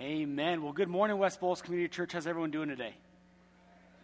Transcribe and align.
Amen. 0.00 0.62
Well, 0.62 0.72
good 0.72 0.88
morning, 0.88 1.18
West 1.18 1.40
Bowles 1.40 1.60
Community 1.60 1.88
Church. 1.88 2.12
How's 2.12 2.28
everyone 2.28 2.52
doing 2.52 2.68
today? 2.68 2.94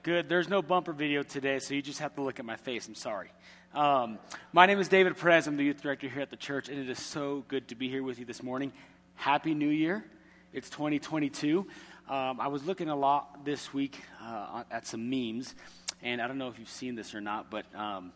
Good. 0.02 0.28
There's 0.28 0.48
no 0.48 0.60
bumper 0.60 0.92
video 0.92 1.22
today, 1.22 1.60
so 1.60 1.72
you 1.72 1.82
just 1.82 2.00
have 2.00 2.16
to 2.16 2.20
look 2.20 2.40
at 2.40 2.44
my 2.44 2.56
face. 2.56 2.88
I'm 2.88 2.96
sorry. 2.96 3.30
Um, 3.72 4.18
my 4.52 4.66
name 4.66 4.80
is 4.80 4.88
David 4.88 5.16
Perez. 5.16 5.46
I'm 5.46 5.56
the 5.56 5.62
youth 5.62 5.80
director 5.80 6.08
here 6.08 6.20
at 6.20 6.30
the 6.30 6.36
church, 6.36 6.68
and 6.68 6.80
it 6.80 6.90
is 6.90 6.98
so 6.98 7.44
good 7.46 7.68
to 7.68 7.76
be 7.76 7.88
here 7.88 8.02
with 8.02 8.18
you 8.18 8.24
this 8.24 8.42
morning. 8.42 8.72
Happy 9.14 9.54
New 9.54 9.68
Year. 9.68 10.04
It's 10.52 10.68
2022. 10.68 11.64
Um, 12.08 12.40
I 12.40 12.48
was 12.48 12.64
looking 12.64 12.88
a 12.88 12.96
lot 12.96 13.44
this 13.44 13.72
week 13.72 14.00
uh, 14.20 14.64
at 14.72 14.88
some 14.88 15.08
memes, 15.08 15.54
and 16.02 16.20
I 16.20 16.26
don't 16.26 16.38
know 16.38 16.48
if 16.48 16.58
you've 16.58 16.68
seen 16.68 16.96
this 16.96 17.14
or 17.14 17.20
not, 17.20 17.52
but 17.52 17.72
um, 17.72 18.10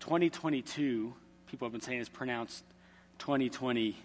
2022, 0.00 1.14
people 1.46 1.66
have 1.66 1.70
been 1.70 1.80
saying 1.80 2.00
is 2.00 2.08
pronounced 2.08 2.64
2020 3.20 3.96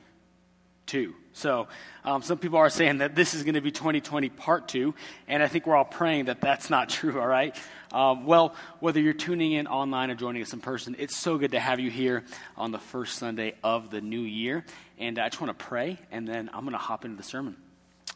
two. 0.86 1.16
So 1.34 1.68
um, 2.04 2.22
some 2.22 2.38
people 2.38 2.58
are 2.58 2.70
saying 2.70 3.00
that 3.00 3.16
this 3.16 3.34
is 3.34 3.44
going 3.44 3.56
to 3.56 3.62
be 3.62 3.72
2020 3.72 4.30
part 4.30 4.68
two, 4.68 4.96
and 5.28 5.44
I 5.44 5.48
think 5.48 5.68
we're 5.68 5.76
all 5.76 5.84
praying 5.86 6.26
that 6.26 6.40
that's 6.42 6.70
not 6.70 6.90
true, 6.98 7.20
all 7.20 7.28
right? 7.28 7.56
Um, 7.92 8.26
well, 8.26 8.56
whether 8.80 9.00
you're 9.00 9.14
tuning 9.14 9.52
in 9.52 9.68
online 9.68 10.12
or 10.12 10.16
joining 10.16 10.42
us 10.42 10.54
in 10.54 10.60
person, 10.60 10.96
it's 10.98 11.16
so 11.16 11.38
good 11.38 11.52
to 11.52 11.60
have 11.60 11.80
you 11.80 11.90
here 11.90 12.24
on 12.58 12.72
the 12.72 12.80
first 12.80 13.18
Sunday 13.18 13.56
of 13.64 13.90
the 13.90 14.02
new 14.02 14.22
year. 14.22 14.66
And 14.98 15.20
I 15.20 15.30
just 15.30 15.42
want 15.42 15.58
to 15.58 15.66
pray, 15.66 16.00
and 16.12 16.28
then 16.28 16.50
I'm 16.54 16.62
going 16.62 16.72
to 16.72 16.78
hop 16.78 17.06
into 17.06 17.18
the 17.18 17.24
sermon. 17.24 17.58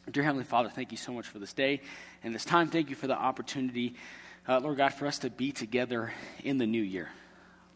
Dear 0.09 0.23
Heavenly 0.23 0.45
Father, 0.45 0.69
thank 0.69 0.91
you 0.91 0.97
so 0.97 1.11
much 1.11 1.27
for 1.27 1.39
this 1.39 1.53
day 1.53 1.81
and 2.23 2.33
this 2.33 2.45
time. 2.45 2.67
Thank 2.67 2.89
you 2.89 2.95
for 2.95 3.07
the 3.07 3.17
opportunity, 3.17 3.95
uh, 4.47 4.59
Lord 4.59 4.77
God, 4.77 4.93
for 4.93 5.05
us 5.05 5.19
to 5.19 5.29
be 5.29 5.51
together 5.51 6.13
in 6.43 6.57
the 6.57 6.65
new 6.65 6.81
year. 6.81 7.09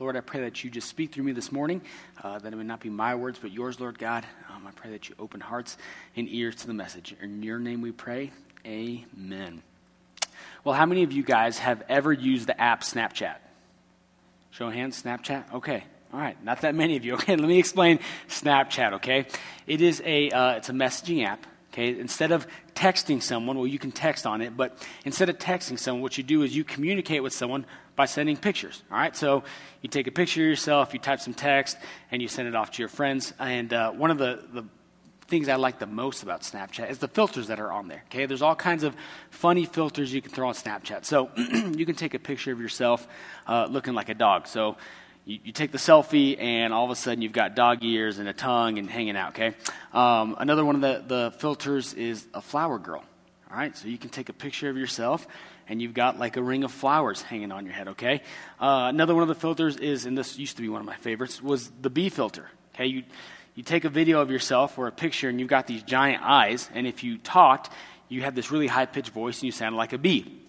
Lord, 0.04 0.18
I 0.18 0.20
pray 0.20 0.42
that 0.42 0.66
you 0.66 0.70
just 0.70 0.90
speak 0.90 1.14
through 1.14 1.24
me 1.24 1.32
this 1.32 1.50
morning, 1.50 1.82
uh, 2.22 2.38
that 2.38 2.52
it 2.52 2.56
would 2.58 2.66
not 2.66 2.82
be 2.82 2.90
my 2.90 3.16
words, 3.16 3.40
but 3.42 3.54
yours, 3.54 3.80
Lord 3.80 3.98
God. 3.98 4.26
Um, 4.54 4.68
I 4.68 4.72
pray 4.72 4.92
that 4.92 5.08
you 5.08 5.16
open 5.18 5.40
hearts 5.40 5.78
and 6.18 6.28
ears 6.28 6.56
to 6.56 6.68
the 6.68 6.74
message. 6.74 7.16
In 7.22 7.42
your 7.42 7.58
name 7.58 7.80
we 7.80 7.94
pray. 7.94 8.32
Amen. 8.66 9.64
Well, 10.66 10.76
how 10.76 10.86
many 10.86 11.04
of 11.04 11.14
you 11.14 11.24
guys 11.24 11.60
have 11.60 11.84
ever 11.88 12.12
used 12.12 12.48
the 12.48 12.60
app 12.60 12.82
Snapchat? 12.82 13.36
Show 14.52 14.68
of 14.68 14.74
hands, 14.74 15.02
Snapchat? 15.02 15.54
Okay. 15.54 15.86
All 16.14 16.20
right, 16.20 16.44
not 16.44 16.60
that 16.62 16.76
many 16.76 16.98
of 16.98 17.06
you. 17.06 17.14
Okay, 17.24 17.38
let 17.38 17.48
me 17.48 17.58
explain 17.58 18.00
Snapchat, 18.28 18.96
okay? 18.96 19.26
It 19.68 19.80
is 19.80 20.02
a, 20.04 20.30
uh, 20.32 20.56
it's 20.56 20.68
a 20.68 20.74
messaging 20.74 21.26
app, 21.26 21.48
okay? 21.72 21.98
Instead 21.98 22.34
of 22.34 22.46
texting 22.76 23.24
someone, 23.24 23.58
well, 23.58 23.68
you 23.68 23.80
can 23.80 23.94
text 23.94 24.28
on 24.28 24.42
it, 24.42 24.58
but 24.58 24.86
instead 25.06 25.30
of 25.30 25.38
texting 25.38 25.80
someone, 25.80 26.02
what 26.02 26.18
you 26.18 26.26
do 26.26 26.44
is 26.44 26.54
you 26.54 26.66
communicate 26.66 27.24
with 27.24 27.32
someone 27.32 27.66
by 27.96 28.06
sending 28.06 28.38
pictures. 28.38 28.82
All 28.92 28.98
right, 28.98 29.16
so 29.16 29.44
you 29.82 29.90
take 29.90 30.08
a 30.08 30.12
picture 30.12 30.42
of 30.42 30.48
yourself, 30.48 30.94
you 30.94 31.00
type 31.00 31.20
some 31.20 31.34
text, 31.34 31.78
and 32.12 32.22
you 32.22 32.28
send 32.28 32.48
it 32.48 32.56
off 32.56 32.72
to 32.72 32.82
your 32.82 32.90
friends. 32.90 33.34
And 33.40 33.72
uh, 33.72 33.92
one 33.92 34.12
of 34.12 34.18
the, 34.18 34.44
the 34.52 34.66
things 35.28 35.50
I 35.50 35.56
like 35.56 35.80
the 35.80 35.88
most 35.88 36.24
about 36.24 36.42
Snapchat 36.42 36.90
is 36.90 37.00
the 37.00 37.08
filters 37.08 37.48
that 37.48 37.60
are 37.60 37.72
on 37.72 37.88
there. 37.88 38.04
Okay, 38.08 38.26
there's 38.26 38.42
all 38.42 38.56
kinds 38.56 38.84
of 38.84 38.96
funny 39.30 39.66
filters 39.66 40.14
you 40.14 40.22
can 40.22 40.32
throw 40.32 40.48
on 40.48 40.54
Snapchat. 40.54 41.06
So 41.06 41.30
you 41.38 41.86
can 41.86 41.96
take 41.96 42.14
a 42.14 42.20
picture 42.20 42.52
of 42.52 42.60
yourself 42.60 43.08
uh, 43.48 43.68
looking 43.70 43.94
like 43.94 44.10
a 44.10 44.14
dog. 44.14 44.48
So 44.48 44.78
you, 45.26 45.40
you, 45.46 45.52
take 45.52 45.72
the 45.72 45.78
selfie, 45.78 46.40
and 46.40 46.74
all 46.74 46.86
of 46.86 46.92
a 46.92 46.96
sudden 46.96 47.22
you've 47.22 47.32
got 47.32 47.56
dog 47.56 47.84
ears 47.84 48.20
and 48.20 48.28
a 48.28 48.34
tongue 48.34 48.78
and 48.78 48.90
hanging 48.90 49.16
out. 49.16 49.30
Okay, 49.30 49.56
um, 49.94 50.36
another 50.40 50.66
one 50.66 50.76
of 50.76 50.82
the, 50.82 51.04
the 51.08 51.32
filters 51.38 51.94
is 51.94 52.28
a 52.34 52.42
flower 52.42 52.80
girl. 52.80 53.04
All 53.50 53.58
right, 53.58 53.78
so 53.78 53.88
you 53.88 53.98
can 53.98 54.10
take 54.10 54.30
a 54.30 54.34
picture 54.34 54.70
of 54.70 54.78
yourself 54.78 55.28
and 55.68 55.82
you've 55.82 55.94
got 55.94 56.20
like 56.20 56.38
a 56.38 56.42
ring 56.42 56.64
of 56.64 56.72
flowers 56.72 57.22
hanging 57.22 57.52
on 57.52 57.66
your 57.66 57.74
head, 57.74 57.90
okay? 57.90 58.22
Uh, 58.60 58.88
another 58.90 59.14
one 59.14 59.24
of 59.24 59.28
the 59.28 59.36
filters 59.36 59.78
is, 59.78 60.06
and 60.06 60.18
this 60.18 60.38
used 60.38 60.56
to 60.58 60.62
be 60.62 60.70
one 60.70 60.82
of 60.82 60.88
my 60.88 60.96
favorites, 60.98 61.42
was 61.42 61.72
the 61.82 61.90
bee 61.90 62.10
filter. 62.10 62.50
Okay, 62.74 62.88
you, 62.88 63.04
you 63.56 63.64
take 63.64 63.86
a 63.86 63.90
video 63.90 64.22
of 64.22 64.32
yourself 64.32 64.78
or 64.78 64.88
a 64.88 64.92
picture 64.92 65.30
and 65.30 65.40
you've 65.40 65.50
got 65.50 65.68
these 65.68 65.84
giant 65.84 66.24
eyes, 66.24 66.70
and 66.74 66.88
if 66.88 67.04
you 67.04 67.18
talked, 67.18 67.70
you 68.10 68.22
have 68.22 68.36
this 68.36 68.52
really 68.52 68.68
high 68.68 68.86
pitched 68.86 69.12
voice 69.12 69.38
and 69.38 69.44
you 69.44 69.52
sound 69.52 69.76
like 69.76 69.94
a 69.94 69.98
bee. 69.98 70.40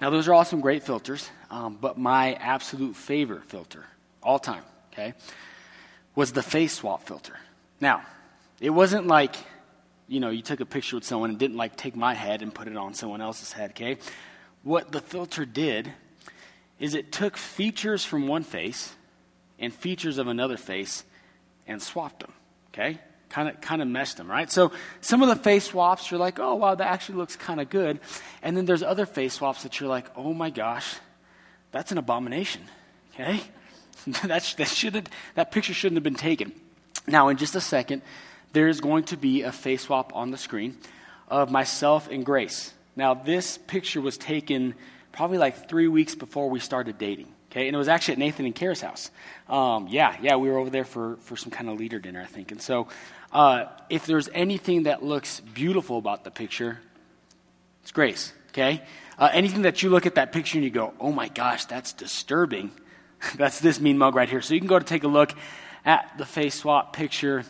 Now, 0.00 0.10
those 0.10 0.28
are 0.28 0.34
all 0.34 0.44
some 0.44 0.60
great 0.60 0.82
filters, 0.82 1.28
um, 1.50 1.76
but 1.80 1.98
my 1.98 2.34
absolute 2.34 2.96
favorite 2.96 3.44
filter, 3.44 3.84
all 4.22 4.38
time, 4.38 4.62
okay, 4.92 5.14
was 6.14 6.32
the 6.32 6.42
face 6.42 6.72
swap 6.72 7.06
filter. 7.06 7.36
Now, 7.80 8.02
it 8.60 8.70
wasn't 8.70 9.06
like 9.06 9.36
you 10.10 10.18
know, 10.18 10.30
you 10.30 10.42
took 10.42 10.58
a 10.58 10.66
picture 10.66 10.96
with 10.96 11.04
someone 11.04 11.30
and 11.30 11.38
didn't 11.38 11.56
like 11.56 11.76
take 11.76 11.94
my 11.94 12.14
head 12.14 12.42
and 12.42 12.52
put 12.52 12.66
it 12.66 12.76
on 12.76 12.94
someone 12.94 13.20
else's 13.20 13.52
head, 13.52 13.70
okay? 13.70 13.96
What 14.64 14.90
the 14.90 15.00
filter 15.00 15.46
did 15.46 15.92
is 16.80 16.94
it 16.94 17.12
took 17.12 17.36
features 17.36 18.04
from 18.04 18.26
one 18.26 18.42
face 18.42 18.92
and 19.60 19.72
features 19.72 20.18
of 20.18 20.26
another 20.26 20.56
face 20.56 21.04
and 21.68 21.80
swapped 21.80 22.20
them, 22.20 22.32
okay? 22.74 22.98
Kind 23.28 23.48
of 23.48 23.60
kind 23.60 23.80
of 23.80 23.86
meshed 23.86 24.16
them, 24.16 24.28
right? 24.28 24.50
So 24.50 24.72
some 25.00 25.22
of 25.22 25.28
the 25.28 25.36
face 25.36 25.66
swaps 25.66 26.10
you're 26.10 26.18
like, 26.18 26.40
"Oh, 26.40 26.56
wow, 26.56 26.74
that 26.74 26.88
actually 26.88 27.18
looks 27.18 27.36
kind 27.36 27.60
of 27.60 27.70
good." 27.70 28.00
And 28.42 28.56
then 28.56 28.64
there's 28.64 28.82
other 28.82 29.06
face 29.06 29.34
swaps 29.34 29.62
that 29.62 29.78
you're 29.78 29.88
like, 29.88 30.06
"Oh 30.16 30.34
my 30.34 30.50
gosh, 30.50 30.96
that's 31.70 31.92
an 31.92 31.98
abomination." 31.98 32.62
Okay? 33.14 33.40
that, 34.26 34.54
that 34.56 34.68
shouldn't 34.68 35.08
that 35.36 35.52
picture 35.52 35.72
shouldn't 35.72 35.98
have 35.98 36.02
been 36.02 36.16
taken. 36.16 36.52
Now, 37.06 37.28
in 37.28 37.36
just 37.36 37.54
a 37.54 37.60
second, 37.60 38.02
there 38.52 38.68
is 38.68 38.80
going 38.80 39.04
to 39.04 39.16
be 39.16 39.42
a 39.42 39.52
face 39.52 39.82
swap 39.82 40.14
on 40.14 40.30
the 40.30 40.38
screen 40.38 40.76
of 41.28 41.50
myself 41.50 42.08
and 42.10 42.24
Grace. 42.24 42.74
Now, 42.96 43.14
this 43.14 43.58
picture 43.58 44.00
was 44.00 44.18
taken 44.18 44.74
probably 45.12 45.38
like 45.38 45.68
three 45.68 45.88
weeks 45.88 46.14
before 46.14 46.50
we 46.50 46.60
started 46.60 46.98
dating. 46.98 47.32
Okay, 47.50 47.66
and 47.66 47.74
it 47.74 47.78
was 47.78 47.88
actually 47.88 48.12
at 48.12 48.18
Nathan 48.18 48.46
and 48.46 48.54
Kara's 48.54 48.80
house. 48.80 49.10
Um, 49.48 49.88
yeah, 49.88 50.16
yeah, 50.22 50.36
we 50.36 50.48
were 50.48 50.58
over 50.58 50.70
there 50.70 50.84
for, 50.84 51.16
for 51.16 51.36
some 51.36 51.50
kind 51.50 51.68
of 51.68 51.78
leader 51.80 51.98
dinner, 51.98 52.20
I 52.20 52.26
think. 52.26 52.52
And 52.52 52.62
so, 52.62 52.86
uh, 53.32 53.64
if 53.88 54.06
there's 54.06 54.28
anything 54.32 54.84
that 54.84 55.02
looks 55.02 55.40
beautiful 55.40 55.98
about 55.98 56.22
the 56.22 56.30
picture, 56.30 56.78
it's 57.82 57.90
Grace. 57.90 58.32
Okay, 58.50 58.82
uh, 59.18 59.30
anything 59.32 59.62
that 59.62 59.82
you 59.82 59.90
look 59.90 60.06
at 60.06 60.16
that 60.16 60.32
picture 60.32 60.58
and 60.58 60.64
you 60.64 60.70
go, 60.70 60.92
"Oh 61.00 61.12
my 61.12 61.28
gosh, 61.28 61.64
that's 61.64 61.92
disturbing," 61.92 62.70
that's 63.36 63.60
this 63.60 63.80
mean 63.80 63.98
mug 63.98 64.14
right 64.14 64.28
here. 64.28 64.42
So 64.42 64.54
you 64.54 64.60
can 64.60 64.68
go 64.68 64.78
to 64.78 64.84
take 64.84 65.04
a 65.04 65.08
look 65.08 65.32
at 65.84 66.12
the 66.18 66.26
face 66.26 66.56
swap 66.56 66.92
picture 66.92 67.44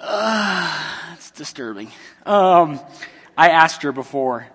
uh, 0.00 1.14
it's 1.14 1.30
disturbing. 1.30 1.90
Um, 2.26 2.80
I 3.36 3.50
asked 3.50 3.82
her 3.82 3.92
before 3.92 4.46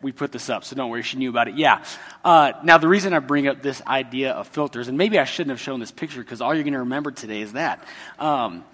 we 0.00 0.12
put 0.12 0.32
this 0.32 0.50
up, 0.50 0.64
so 0.64 0.74
don't 0.74 0.90
worry, 0.90 1.02
she 1.02 1.16
knew 1.16 1.30
about 1.30 1.48
it. 1.48 1.54
Yeah. 1.54 1.84
Uh, 2.24 2.52
now, 2.64 2.78
the 2.78 2.88
reason 2.88 3.12
I 3.12 3.20
bring 3.20 3.46
up 3.46 3.62
this 3.62 3.80
idea 3.86 4.32
of 4.32 4.48
filters, 4.48 4.88
and 4.88 4.98
maybe 4.98 5.18
I 5.18 5.24
shouldn't 5.24 5.50
have 5.50 5.60
shown 5.60 5.80
this 5.80 5.92
picture 5.92 6.20
because 6.20 6.40
all 6.40 6.52
you're 6.54 6.64
going 6.64 6.72
to 6.72 6.80
remember 6.80 7.10
today 7.12 7.40
is 7.40 7.52
that. 7.52 7.84
Um, 8.18 8.64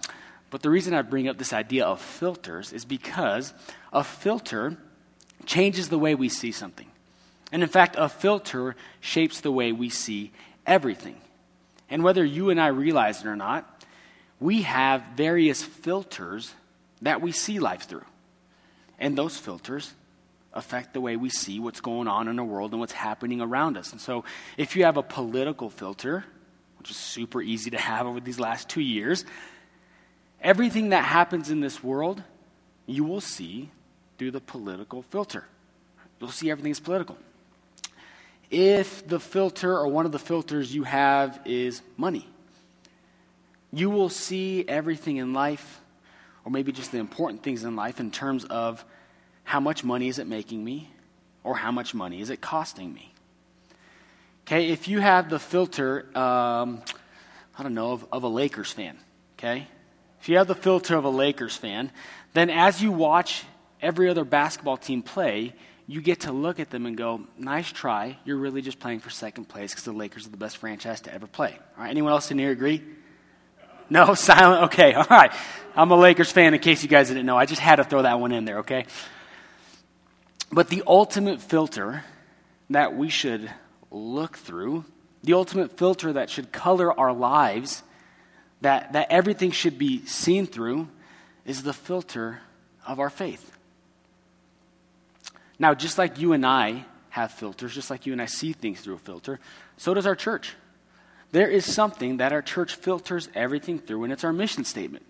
but 0.50 0.62
the 0.62 0.70
reason 0.70 0.94
I 0.94 1.02
bring 1.02 1.28
up 1.28 1.36
this 1.36 1.52
idea 1.52 1.84
of 1.84 2.00
filters 2.00 2.72
is 2.72 2.84
because 2.84 3.52
a 3.92 4.02
filter 4.02 4.78
changes 5.44 5.88
the 5.88 5.98
way 5.98 6.14
we 6.14 6.28
see 6.28 6.52
something. 6.52 6.86
And 7.52 7.62
in 7.62 7.68
fact, 7.68 7.96
a 7.98 8.08
filter 8.08 8.76
shapes 9.00 9.40
the 9.40 9.52
way 9.52 9.72
we 9.72 9.88
see 9.90 10.32
everything. 10.66 11.16
And 11.90 12.02
whether 12.02 12.24
you 12.24 12.50
and 12.50 12.60
I 12.60 12.68
realize 12.68 13.20
it 13.20 13.26
or 13.26 13.36
not, 13.36 13.84
we 14.40 14.62
have 14.62 15.02
various 15.16 15.62
filters 15.62 16.52
that 17.02 17.20
we 17.20 17.32
see 17.32 17.58
life 17.58 17.82
through. 17.82 18.04
And 18.98 19.16
those 19.16 19.36
filters 19.36 19.92
affect 20.52 20.94
the 20.94 21.00
way 21.00 21.16
we 21.16 21.28
see 21.28 21.60
what's 21.60 21.80
going 21.80 22.08
on 22.08 22.28
in 22.28 22.36
the 22.36 22.44
world 22.44 22.72
and 22.72 22.80
what's 22.80 22.92
happening 22.92 23.40
around 23.40 23.76
us. 23.76 23.92
And 23.92 24.00
so, 24.00 24.24
if 24.56 24.74
you 24.76 24.84
have 24.84 24.96
a 24.96 25.02
political 25.02 25.70
filter, 25.70 26.24
which 26.78 26.90
is 26.90 26.96
super 26.96 27.40
easy 27.40 27.70
to 27.70 27.78
have 27.78 28.06
over 28.06 28.20
these 28.20 28.40
last 28.40 28.68
two 28.68 28.80
years, 28.80 29.24
everything 30.40 30.90
that 30.90 31.04
happens 31.04 31.50
in 31.50 31.60
this 31.60 31.82
world, 31.82 32.22
you 32.86 33.04
will 33.04 33.20
see 33.20 33.70
through 34.18 34.32
the 34.32 34.40
political 34.40 35.02
filter. 35.02 35.44
You'll 36.20 36.30
see 36.30 36.50
everything 36.50 36.72
is 36.72 36.80
political. 36.80 37.16
If 38.50 39.06
the 39.06 39.20
filter 39.20 39.72
or 39.76 39.88
one 39.88 40.06
of 40.06 40.12
the 40.12 40.18
filters 40.18 40.74
you 40.74 40.84
have 40.84 41.40
is 41.44 41.82
money, 41.96 42.26
you 43.72 43.90
will 43.90 44.08
see 44.08 44.64
everything 44.66 45.16
in 45.16 45.32
life, 45.32 45.80
or 46.44 46.50
maybe 46.50 46.72
just 46.72 46.92
the 46.92 46.98
important 46.98 47.42
things 47.42 47.64
in 47.64 47.76
life, 47.76 48.00
in 48.00 48.10
terms 48.10 48.44
of 48.44 48.84
how 49.44 49.60
much 49.60 49.84
money 49.84 50.08
is 50.08 50.18
it 50.18 50.26
making 50.26 50.64
me, 50.64 50.90
or 51.44 51.56
how 51.56 51.70
much 51.70 51.94
money 51.94 52.20
is 52.20 52.30
it 52.30 52.40
costing 52.40 52.92
me. 52.92 53.12
Okay, 54.46 54.70
if 54.70 54.88
you 54.88 55.00
have 55.00 55.28
the 55.28 55.38
filter, 55.38 56.06
um, 56.16 56.82
I 57.58 57.62
don't 57.62 57.74
know, 57.74 57.92
of, 57.92 58.06
of 58.10 58.22
a 58.22 58.28
Lakers 58.28 58.72
fan, 58.72 58.98
okay? 59.38 59.68
If 60.20 60.28
you 60.28 60.38
have 60.38 60.48
the 60.48 60.54
filter 60.54 60.96
of 60.96 61.04
a 61.04 61.10
Lakers 61.10 61.56
fan, 61.56 61.90
then 62.32 62.50
as 62.50 62.82
you 62.82 62.90
watch 62.90 63.44
every 63.80 64.08
other 64.08 64.24
basketball 64.24 64.76
team 64.76 65.02
play, 65.02 65.54
you 65.86 66.02
get 66.02 66.20
to 66.20 66.32
look 66.32 66.60
at 66.60 66.70
them 66.70 66.86
and 66.86 66.96
go, 66.96 67.22
nice 67.38 67.70
try. 67.70 68.18
You're 68.24 68.36
really 68.36 68.60
just 68.60 68.78
playing 68.78 69.00
for 69.00 69.10
second 69.10 69.46
place 69.46 69.72
because 69.72 69.84
the 69.84 69.92
Lakers 69.92 70.26
are 70.26 70.30
the 70.30 70.36
best 70.36 70.58
franchise 70.58 71.00
to 71.02 71.14
ever 71.14 71.26
play. 71.26 71.58
All 71.76 71.84
right, 71.84 71.90
anyone 71.90 72.12
else 72.12 72.30
in 72.30 72.38
here 72.38 72.50
agree? 72.50 72.82
No, 73.90 74.14
silent. 74.14 74.64
Okay, 74.64 74.94
all 74.94 75.06
right. 75.10 75.32
I'm 75.76 75.90
a 75.90 75.96
Lakers 75.96 76.32
fan 76.32 76.54
in 76.54 76.60
case 76.60 76.82
you 76.82 76.88
guys 76.88 77.08
didn't 77.08 77.26
know. 77.26 77.36
I 77.36 77.46
just 77.46 77.60
had 77.60 77.76
to 77.76 77.84
throw 77.84 78.02
that 78.02 78.20
one 78.20 78.32
in 78.32 78.44
there, 78.44 78.58
okay? 78.58 78.86
But 80.50 80.68
the 80.68 80.82
ultimate 80.86 81.40
filter 81.40 82.04
that 82.70 82.96
we 82.96 83.08
should 83.08 83.50
look 83.90 84.36
through, 84.36 84.84
the 85.22 85.34
ultimate 85.34 85.78
filter 85.78 86.14
that 86.14 86.30
should 86.30 86.52
color 86.52 86.98
our 86.98 87.12
lives, 87.12 87.82
that, 88.60 88.92
that 88.92 89.08
everything 89.10 89.50
should 89.50 89.78
be 89.78 90.04
seen 90.06 90.46
through 90.46 90.88
is 91.44 91.62
the 91.62 91.72
filter 91.72 92.40
of 92.86 92.98
our 92.98 93.10
faith. 93.10 93.52
Now, 95.58 95.74
just 95.74 95.98
like 95.98 96.18
you 96.18 96.32
and 96.32 96.44
I 96.44 96.84
have 97.10 97.32
filters, 97.32 97.74
just 97.74 97.90
like 97.90 98.06
you 98.06 98.12
and 98.12 98.22
I 98.22 98.26
see 98.26 98.52
things 98.52 98.80
through 98.80 98.94
a 98.94 98.98
filter, 98.98 99.40
so 99.76 99.94
does 99.94 100.06
our 100.06 100.16
church. 100.16 100.54
There 101.30 101.48
is 101.48 101.64
something 101.64 102.18
that 102.18 102.32
our 102.32 102.42
church 102.42 102.74
filters 102.74 103.28
everything 103.34 103.78
through, 103.78 104.04
and 104.04 104.12
it's 104.12 104.24
our 104.24 104.32
mission 104.32 104.64
statement. 104.64 105.04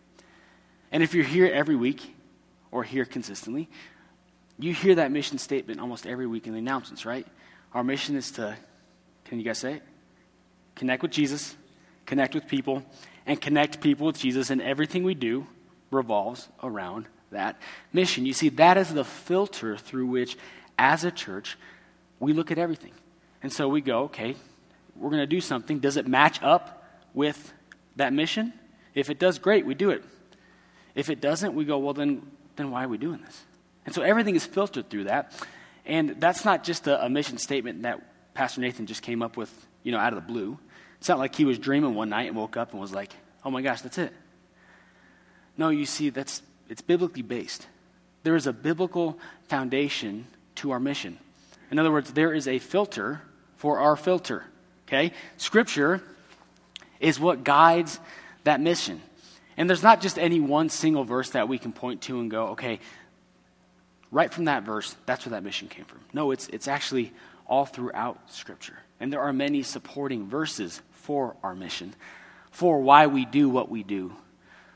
And 0.91 1.03
if 1.03 1.15
you're 1.15 1.25
here 1.25 1.47
every 1.47 1.77
week 1.77 2.15
or 2.71 2.83
here 2.83 3.05
consistently, 3.05 3.69
you 4.59 4.75
hear 4.75 4.97
that 4.97 5.13
mission 5.13 5.39
statement 5.39 5.81
almost 5.81 6.07
every 6.07 6.27
week 6.27 6.47
in 6.47 6.53
the 6.53 6.59
announcements, 6.59 7.07
right? 7.07 7.27
Our 7.73 7.85
mission 7.85 8.17
is 8.17 8.33
to, 8.33 8.57
can 9.25 9.39
you 9.39 9.45
guys 9.45 9.59
say 9.59 9.75
it? 9.75 9.83
Connect 10.75 11.03
with 11.03 11.13
Jesus, 11.13 11.55
connect 12.07 12.35
with 12.35 12.49
people, 12.49 12.83
and 13.27 13.41
connect 13.41 13.81
people 13.81 14.07
with 14.07 14.19
Jesus, 14.19 14.51
and 14.51 14.61
everything 14.61 15.05
we 15.05 15.15
do 15.15 15.47
revolves 15.91 16.49
around 16.63 17.07
that 17.31 17.57
mission. 17.93 18.27
You 18.27 18.33
see, 18.33 18.49
that 18.51 18.77
is 18.77 18.93
the 18.93 19.05
filter 19.05 19.77
through 19.77 20.07
which, 20.07 20.37
as 20.79 21.05
a 21.05 21.11
church, 21.11 21.57
we 22.19 22.33
look 22.33 22.51
at 22.51 22.59
everything. 22.59 22.93
And 23.43 23.53
so 23.53 23.69
we 23.69 23.81
go, 23.81 24.05
okay, 24.05 24.35
we're 24.99 25.11
going 25.11 25.23
to 25.23 25.27
do 25.27 25.41
something. 25.41 25.79
Does 25.79 25.97
it 25.97 26.07
match 26.07 26.43
up 26.43 26.85
with 27.15 27.53
that 27.97 28.13
mission? 28.13 28.53
If 28.95 29.11
it 29.11 29.19
does, 29.19 29.39
great, 29.39 29.65
we 29.65 29.75
do 29.75 29.91
it. 29.91 30.05
If 30.95 31.11
it 31.11 31.21
doesn't, 31.21 31.55
we 31.55 31.65
go, 31.65 31.79
well, 31.79 31.95
then, 31.95 32.23
then 32.57 32.71
why 32.71 32.85
are 32.85 32.89
we 32.89 32.99
doing 32.99 33.21
this? 33.25 33.45
And 33.87 33.95
so 33.95 34.03
everything 34.03 34.35
is 34.35 34.45
filtered 34.45 34.91
through 34.91 35.05
that. 35.05 35.33
And 35.87 36.21
that's 36.21 36.45
not 36.45 36.65
just 36.65 36.87
a, 36.87 37.05
a 37.05 37.09
mission 37.09 37.39
statement 37.39 37.83
that 37.83 38.03
Pastor 38.35 38.61
Nathan 38.61 38.87
just 38.87 39.03
came 39.03 39.23
up 39.23 39.37
with, 39.37 39.51
you 39.83 39.93
know, 39.93 39.99
out 39.99 40.13
of 40.13 40.17
the 40.17 40.33
blue. 40.33 40.59
It's 40.99 41.09
not 41.09 41.19
like 41.19 41.35
he 41.35 41.45
was 41.45 41.59
dreaming 41.59 41.95
one 41.95 42.09
night 42.09 42.27
and 42.27 42.37
woke 42.37 42.57
up 42.57 42.73
and 42.73 42.81
was 42.81 42.93
like, 42.93 43.13
oh 43.45 43.51
my 43.51 43.63
gosh, 43.63 43.81
that's 43.83 43.99
it. 43.99 44.13
No, 45.57 45.71
you 45.71 45.87
see, 45.87 46.11
that's, 46.11 46.43
it's 46.69 46.83
biblically 46.83 47.23
based. 47.23 47.67
There 48.25 48.37
is 48.37 48.47
a 48.47 48.53
biblical 48.53 49.19
foundation 49.49 50.27
to 50.57 50.73
our 50.73 50.81
mission. 50.81 51.19
In 51.71 51.79
other 51.79 51.91
words, 51.91 52.13
there 52.13 52.35
is 52.35 52.47
a 52.49 52.59
filter 52.59 53.23
for 53.57 53.79
our 53.79 53.97
filter. 53.97 54.45
Okay? 54.89 55.13
Scripture 55.37 56.03
is 56.99 57.21
what 57.21 57.45
guides 57.45 58.01
that 58.45 58.61
mission. 58.61 59.01
And 59.57 59.69
there's 59.69 59.83
not 59.83 60.01
just 60.01 60.19
any 60.19 60.41
one 60.41 60.71
single 60.71 61.05
verse 61.05 61.31
that 61.31 61.49
we 61.49 61.59
can 61.59 61.73
point 61.73 62.03
to 62.03 62.21
and 62.21 62.31
go, 62.31 62.49
okay, 62.49 62.81
right 64.11 64.33
from 64.33 64.47
that 64.47 64.63
verse, 64.63 64.97
that's 65.05 65.27
where 65.27 65.33
that 65.33 65.45
mission 65.45 65.69
came 65.69 65.85
from. 65.85 66.01
No, 66.13 66.31
it's, 66.31 66.49
it's 66.49 66.69
actually 66.69 67.13
all 67.47 67.67
throughout 67.67 68.33
Scripture. 68.33 68.79
And 69.01 69.13
there 69.13 69.21
are 69.21 69.33
many 69.33 69.63
supporting 69.63 70.29
verses 70.29 70.81
for 70.93 71.37
our 71.43 71.55
mission, 71.55 71.95
for 72.51 72.81
why 72.81 73.07
we 73.07 73.25
do 73.25 73.49
what 73.49 73.69
we 73.69 73.83
do, 73.83 74.13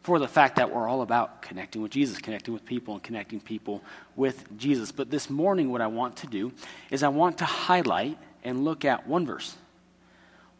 for 0.02 0.18
the 0.18 0.28
fact 0.28 0.56
that 0.56 0.74
we're 0.74 0.88
all 0.88 1.02
about 1.02 1.42
connecting 1.42 1.80
with 1.80 1.92
Jesus, 1.92 2.18
connecting 2.18 2.52
with 2.52 2.64
people, 2.64 2.94
and 2.94 3.02
connecting 3.02 3.40
people 3.40 3.82
with 4.16 4.56
Jesus. 4.58 4.92
But 4.92 5.10
this 5.10 5.30
morning, 5.30 5.70
what 5.70 5.80
I 5.80 5.86
want 5.86 6.16
to 6.16 6.26
do 6.26 6.52
is 6.90 7.02
I 7.02 7.08
want 7.08 7.38
to 7.38 7.44
highlight 7.44 8.18
and 8.44 8.64
look 8.64 8.84
at 8.84 9.06
one 9.06 9.26
verse. 9.26 9.56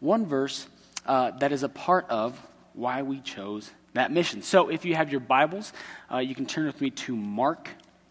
One 0.02 0.26
verse 0.26 0.66
uh, 1.06 1.30
that 1.38 1.52
is 1.52 1.62
a 1.62 1.68
part 1.68 2.06
of 2.10 2.36
why 2.74 3.02
we 3.02 3.20
chose 3.20 3.70
that 3.92 4.10
mission. 4.10 4.42
So 4.42 4.68
if 4.68 4.84
you 4.84 4.96
have 4.96 5.12
your 5.12 5.20
Bibles, 5.20 5.72
uh, 6.12 6.18
you 6.18 6.34
can 6.34 6.44
turn 6.44 6.66
with 6.66 6.80
me 6.80 6.90
to 6.90 7.14
Mark 7.14 7.68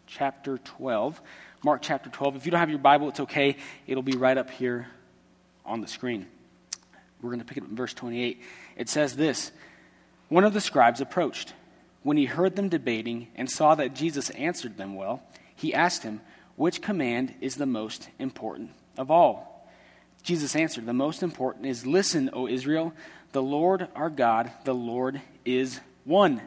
chapter 0.07 0.57
12. 0.57 1.19
Mark 1.65 1.81
chapter 1.81 2.09
12. 2.09 2.38
If 2.38 2.45
you 2.45 2.51
don't 2.51 2.61
have 2.61 2.69
your 2.69 2.79
Bible, 2.79 3.09
it's 3.09 3.19
okay. 3.19 3.57
It'll 3.88 4.03
be 4.03 4.15
right 4.15 4.38
up 4.38 4.49
here 4.51 4.88
on 5.65 5.81
the 5.81 5.88
screen. 5.88 6.27
We're 7.21 7.31
going 7.31 7.39
to 7.39 7.45
pick 7.45 7.57
it 7.57 7.63
up 7.63 7.69
in 7.69 7.75
verse 7.75 7.93
28. 7.93 8.41
It 8.77 8.88
says 8.88 9.17
this 9.17 9.51
One 10.29 10.45
of 10.45 10.53
the 10.53 10.61
scribes 10.61 11.01
approached. 11.01 11.53
When 12.03 12.15
he 12.15 12.23
heard 12.23 12.55
them 12.55 12.69
debating 12.69 13.27
and 13.35 13.51
saw 13.51 13.75
that 13.75 13.95
Jesus 13.95 14.29
answered 14.29 14.77
them 14.77 14.95
well, 14.95 15.23
he 15.53 15.73
asked 15.73 16.03
him, 16.03 16.21
Which 16.55 16.81
command 16.81 17.33
is 17.41 17.55
the 17.55 17.65
most 17.65 18.07
important 18.17 18.69
of 18.97 19.11
all? 19.11 19.50
Jesus 20.23 20.56
answered, 20.56 20.85
The 20.85 20.94
most 20.94 21.23
important 21.23 21.65
is 21.65 21.85
Listen, 21.85 22.29
O 22.33 22.47
Israel, 22.47 22.94
the 23.31 23.41
Lord 23.41 23.88
our 23.95 24.09
God, 24.09 24.51
the 24.65 24.75
Lord 24.75 25.21
is 25.45 25.79
one. 26.03 26.41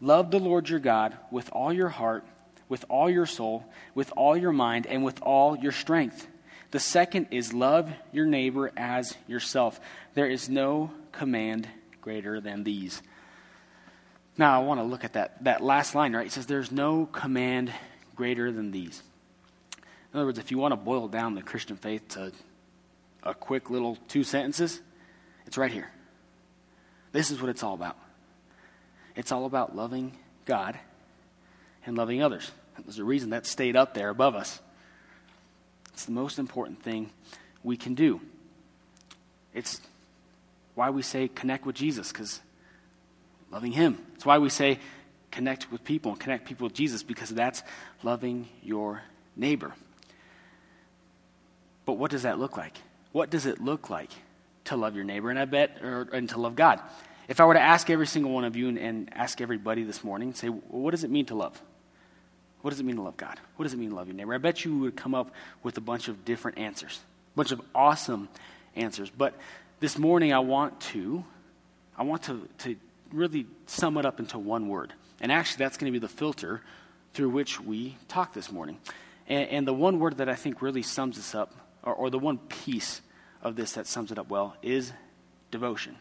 Love 0.00 0.30
the 0.30 0.40
Lord 0.40 0.68
your 0.68 0.80
God 0.80 1.16
with 1.30 1.48
all 1.52 1.72
your 1.72 1.88
heart, 1.88 2.24
with 2.68 2.84
all 2.88 3.08
your 3.08 3.26
soul, 3.26 3.64
with 3.94 4.12
all 4.16 4.36
your 4.36 4.52
mind, 4.52 4.86
and 4.86 5.04
with 5.04 5.22
all 5.22 5.56
your 5.56 5.72
strength. 5.72 6.26
The 6.72 6.80
second 6.80 7.28
is 7.30 7.52
love 7.52 7.90
your 8.12 8.26
neighbor 8.26 8.72
as 8.76 9.14
yourself. 9.26 9.80
There 10.14 10.28
is 10.28 10.48
no 10.48 10.90
command 11.12 11.68
greater 12.00 12.40
than 12.40 12.64
these. 12.64 13.02
Now, 14.38 14.60
I 14.60 14.64
want 14.64 14.80
to 14.80 14.84
look 14.84 15.04
at 15.04 15.12
that, 15.12 15.44
that 15.44 15.62
last 15.62 15.94
line, 15.94 16.16
right? 16.16 16.26
It 16.26 16.32
says, 16.32 16.46
There's 16.46 16.72
no 16.72 17.06
command 17.06 17.72
greater 18.16 18.50
than 18.50 18.70
these. 18.70 19.02
In 20.12 20.18
other 20.18 20.26
words, 20.26 20.38
if 20.38 20.50
you 20.50 20.58
want 20.58 20.72
to 20.72 20.76
boil 20.76 21.08
down 21.08 21.34
the 21.34 21.42
Christian 21.42 21.76
faith 21.76 22.08
to 22.10 22.32
a 23.22 23.34
quick 23.34 23.70
little 23.70 23.96
two 24.08 24.24
sentences, 24.24 24.80
it's 25.46 25.58
right 25.58 25.72
here. 25.72 25.90
This 27.12 27.30
is 27.30 27.40
what 27.40 27.50
it's 27.50 27.62
all 27.62 27.74
about. 27.74 27.96
It's 29.14 29.32
all 29.32 29.44
about 29.44 29.76
loving 29.76 30.12
God 30.44 30.78
and 31.84 31.96
loving 31.96 32.22
others. 32.22 32.50
There's 32.78 32.98
a 32.98 33.04
reason 33.04 33.30
that 33.30 33.46
stayed 33.46 33.76
up 33.76 33.94
there 33.94 34.08
above 34.08 34.34
us. 34.34 34.60
It's 35.92 36.06
the 36.06 36.12
most 36.12 36.38
important 36.38 36.82
thing 36.82 37.10
we 37.62 37.76
can 37.76 37.94
do. 37.94 38.20
It's 39.52 39.80
why 40.74 40.90
we 40.90 41.02
say 41.02 41.28
connect 41.28 41.66
with 41.66 41.76
Jesus, 41.76 42.10
because 42.10 42.40
loving 43.50 43.72
Him. 43.72 43.98
It's 44.14 44.24
why 44.24 44.38
we 44.38 44.48
say 44.48 44.78
connect 45.30 45.70
with 45.70 45.84
people 45.84 46.12
and 46.12 46.20
connect 46.20 46.46
people 46.46 46.64
with 46.64 46.74
Jesus, 46.74 47.02
because 47.02 47.28
that's 47.28 47.62
loving 48.02 48.48
your 48.62 49.02
neighbor. 49.36 49.74
But 51.84 51.94
what 51.94 52.10
does 52.10 52.22
that 52.22 52.38
look 52.38 52.56
like? 52.56 52.78
What 53.12 53.30
does 53.30 53.46
it 53.46 53.60
look 53.60 53.90
like 53.90 54.10
to 54.64 54.76
love 54.76 54.96
your 54.96 55.04
neighbor? 55.04 55.30
And 55.30 55.38
I 55.38 55.44
bet, 55.44 55.78
or, 55.82 56.08
and 56.12 56.28
to 56.30 56.40
love 56.40 56.56
God. 56.56 56.80
If 57.28 57.40
I 57.40 57.44
were 57.44 57.54
to 57.54 57.60
ask 57.60 57.88
every 57.88 58.06
single 58.06 58.32
one 58.32 58.44
of 58.44 58.56
you 58.56 58.68
and, 58.68 58.78
and 58.78 59.10
ask 59.12 59.40
everybody 59.40 59.84
this 59.84 60.02
morning, 60.02 60.34
say, 60.34 60.48
what 60.48 60.90
does 60.90 61.04
it 61.04 61.10
mean 61.10 61.26
to 61.26 61.34
love? 61.34 61.60
What 62.62 62.70
does 62.70 62.80
it 62.80 62.84
mean 62.84 62.96
to 62.96 63.02
love 63.02 63.16
God? 63.16 63.38
What 63.56 63.64
does 63.64 63.74
it 63.74 63.78
mean 63.78 63.90
to 63.90 63.96
love 63.96 64.06
your 64.06 64.16
neighbor? 64.16 64.34
I 64.34 64.38
bet 64.38 64.64
you 64.64 64.78
would 64.78 64.96
come 64.96 65.14
up 65.14 65.32
with 65.62 65.76
a 65.78 65.80
bunch 65.80 66.08
of 66.08 66.24
different 66.24 66.58
answers, 66.58 67.00
a 67.34 67.36
bunch 67.36 67.52
of 67.52 67.60
awesome 67.74 68.28
answers. 68.76 69.10
But 69.10 69.34
this 69.80 69.98
morning, 69.98 70.32
I 70.32 70.38
want 70.38 70.80
to, 70.92 71.24
I 71.96 72.04
want 72.04 72.24
to, 72.24 72.48
to 72.58 72.76
really 73.12 73.46
sum 73.66 73.98
it 73.98 74.06
up 74.06 74.20
into 74.20 74.38
one 74.38 74.68
word. 74.68 74.92
And 75.20 75.32
actually, 75.32 75.64
that's 75.64 75.76
going 75.76 75.92
to 75.92 75.98
be 75.98 76.04
the 76.04 76.12
filter 76.12 76.60
through 77.14 77.30
which 77.30 77.60
we 77.60 77.96
talk 78.08 78.32
this 78.32 78.50
morning. 78.50 78.78
And, 79.28 79.48
and 79.48 79.66
the 79.66 79.74
one 79.74 79.98
word 79.98 80.18
that 80.18 80.28
I 80.28 80.34
think 80.34 80.62
really 80.62 80.82
sums 80.82 81.16
this 81.16 81.34
up, 81.34 81.54
or, 81.82 81.94
or 81.94 82.10
the 82.10 82.18
one 82.18 82.38
piece 82.38 83.00
of 83.42 83.56
this 83.56 83.72
that 83.72 83.86
sums 83.86 84.12
it 84.12 84.18
up 84.18 84.28
well, 84.28 84.56
is 84.62 84.92
devotion. 85.50 85.96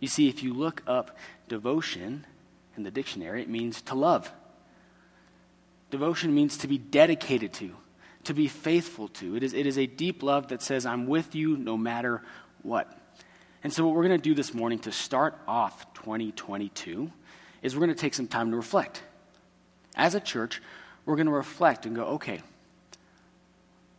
You 0.00 0.08
see, 0.08 0.28
if 0.28 0.42
you 0.42 0.52
look 0.52 0.82
up 0.86 1.16
devotion 1.48 2.26
in 2.76 2.82
the 2.82 2.90
dictionary, 2.90 3.42
it 3.42 3.48
means 3.48 3.80
to 3.82 3.94
love. 3.94 4.30
Devotion 5.90 6.34
means 6.34 6.58
to 6.58 6.68
be 6.68 6.78
dedicated 6.78 7.52
to, 7.54 7.74
to 8.24 8.34
be 8.34 8.48
faithful 8.48 9.08
to. 9.08 9.36
It 9.36 9.42
is, 9.42 9.54
it 9.54 9.66
is 9.66 9.78
a 9.78 9.86
deep 9.86 10.22
love 10.22 10.48
that 10.48 10.60
says, 10.62 10.84
I'm 10.84 11.06
with 11.06 11.34
you 11.34 11.56
no 11.56 11.76
matter 11.76 12.22
what. 12.62 12.92
And 13.62 13.72
so, 13.72 13.86
what 13.86 13.94
we're 13.94 14.06
going 14.06 14.20
to 14.20 14.22
do 14.22 14.34
this 14.34 14.52
morning 14.52 14.78
to 14.80 14.92
start 14.92 15.38
off 15.48 15.92
2022 15.94 17.10
is 17.62 17.74
we're 17.74 17.84
going 17.84 17.94
to 17.94 18.00
take 18.00 18.14
some 18.14 18.28
time 18.28 18.50
to 18.50 18.56
reflect. 18.56 19.02
As 19.96 20.14
a 20.14 20.20
church, 20.20 20.60
we're 21.04 21.16
going 21.16 21.26
to 21.26 21.32
reflect 21.32 21.86
and 21.86 21.96
go, 21.96 22.04
okay, 22.04 22.42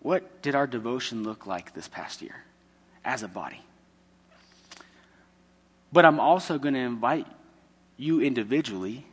what 0.08 0.42
did 0.42 0.56
our 0.56 0.66
devotion 0.66 1.24
look 1.24 1.46
like 1.46 1.74
this 1.74 1.90
past 1.90 2.22
year 2.22 2.46
as 3.04 3.24
a 3.24 3.28
body? 3.28 3.60
But 5.92 6.06
I'm 6.06 6.22
also 6.22 6.58
going 6.58 6.76
to 6.76 6.80
invite 6.80 7.28
you 7.98 8.22
individually 8.22 9.06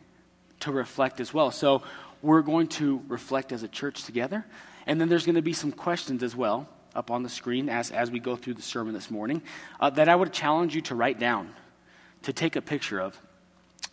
to 0.60 0.70
reflect 0.70 1.18
as 1.18 1.34
well. 1.34 1.50
So, 1.50 1.82
we're 2.22 2.42
going 2.42 2.68
to 2.68 3.02
reflect 3.08 3.50
as 3.50 3.64
a 3.64 3.68
church 3.68 4.04
together. 4.04 4.46
And 4.86 5.00
then 5.00 5.08
there's 5.08 5.26
going 5.26 5.34
to 5.34 5.42
be 5.42 5.52
some 5.52 5.72
questions 5.72 6.22
as 6.22 6.36
well 6.36 6.68
up 6.94 7.10
on 7.10 7.24
the 7.24 7.28
screen 7.28 7.68
as, 7.68 7.90
as 7.90 8.08
we 8.08 8.20
go 8.20 8.36
through 8.36 8.54
the 8.54 8.62
sermon 8.62 8.94
this 8.94 9.10
morning 9.10 9.42
uh, 9.80 9.90
that 9.90 10.08
I 10.08 10.14
would 10.14 10.32
challenge 10.32 10.76
you 10.76 10.80
to 10.82 10.94
write 10.94 11.18
down, 11.18 11.52
to 12.22 12.32
take 12.32 12.54
a 12.54 12.62
picture 12.62 13.00
of. 13.00 13.20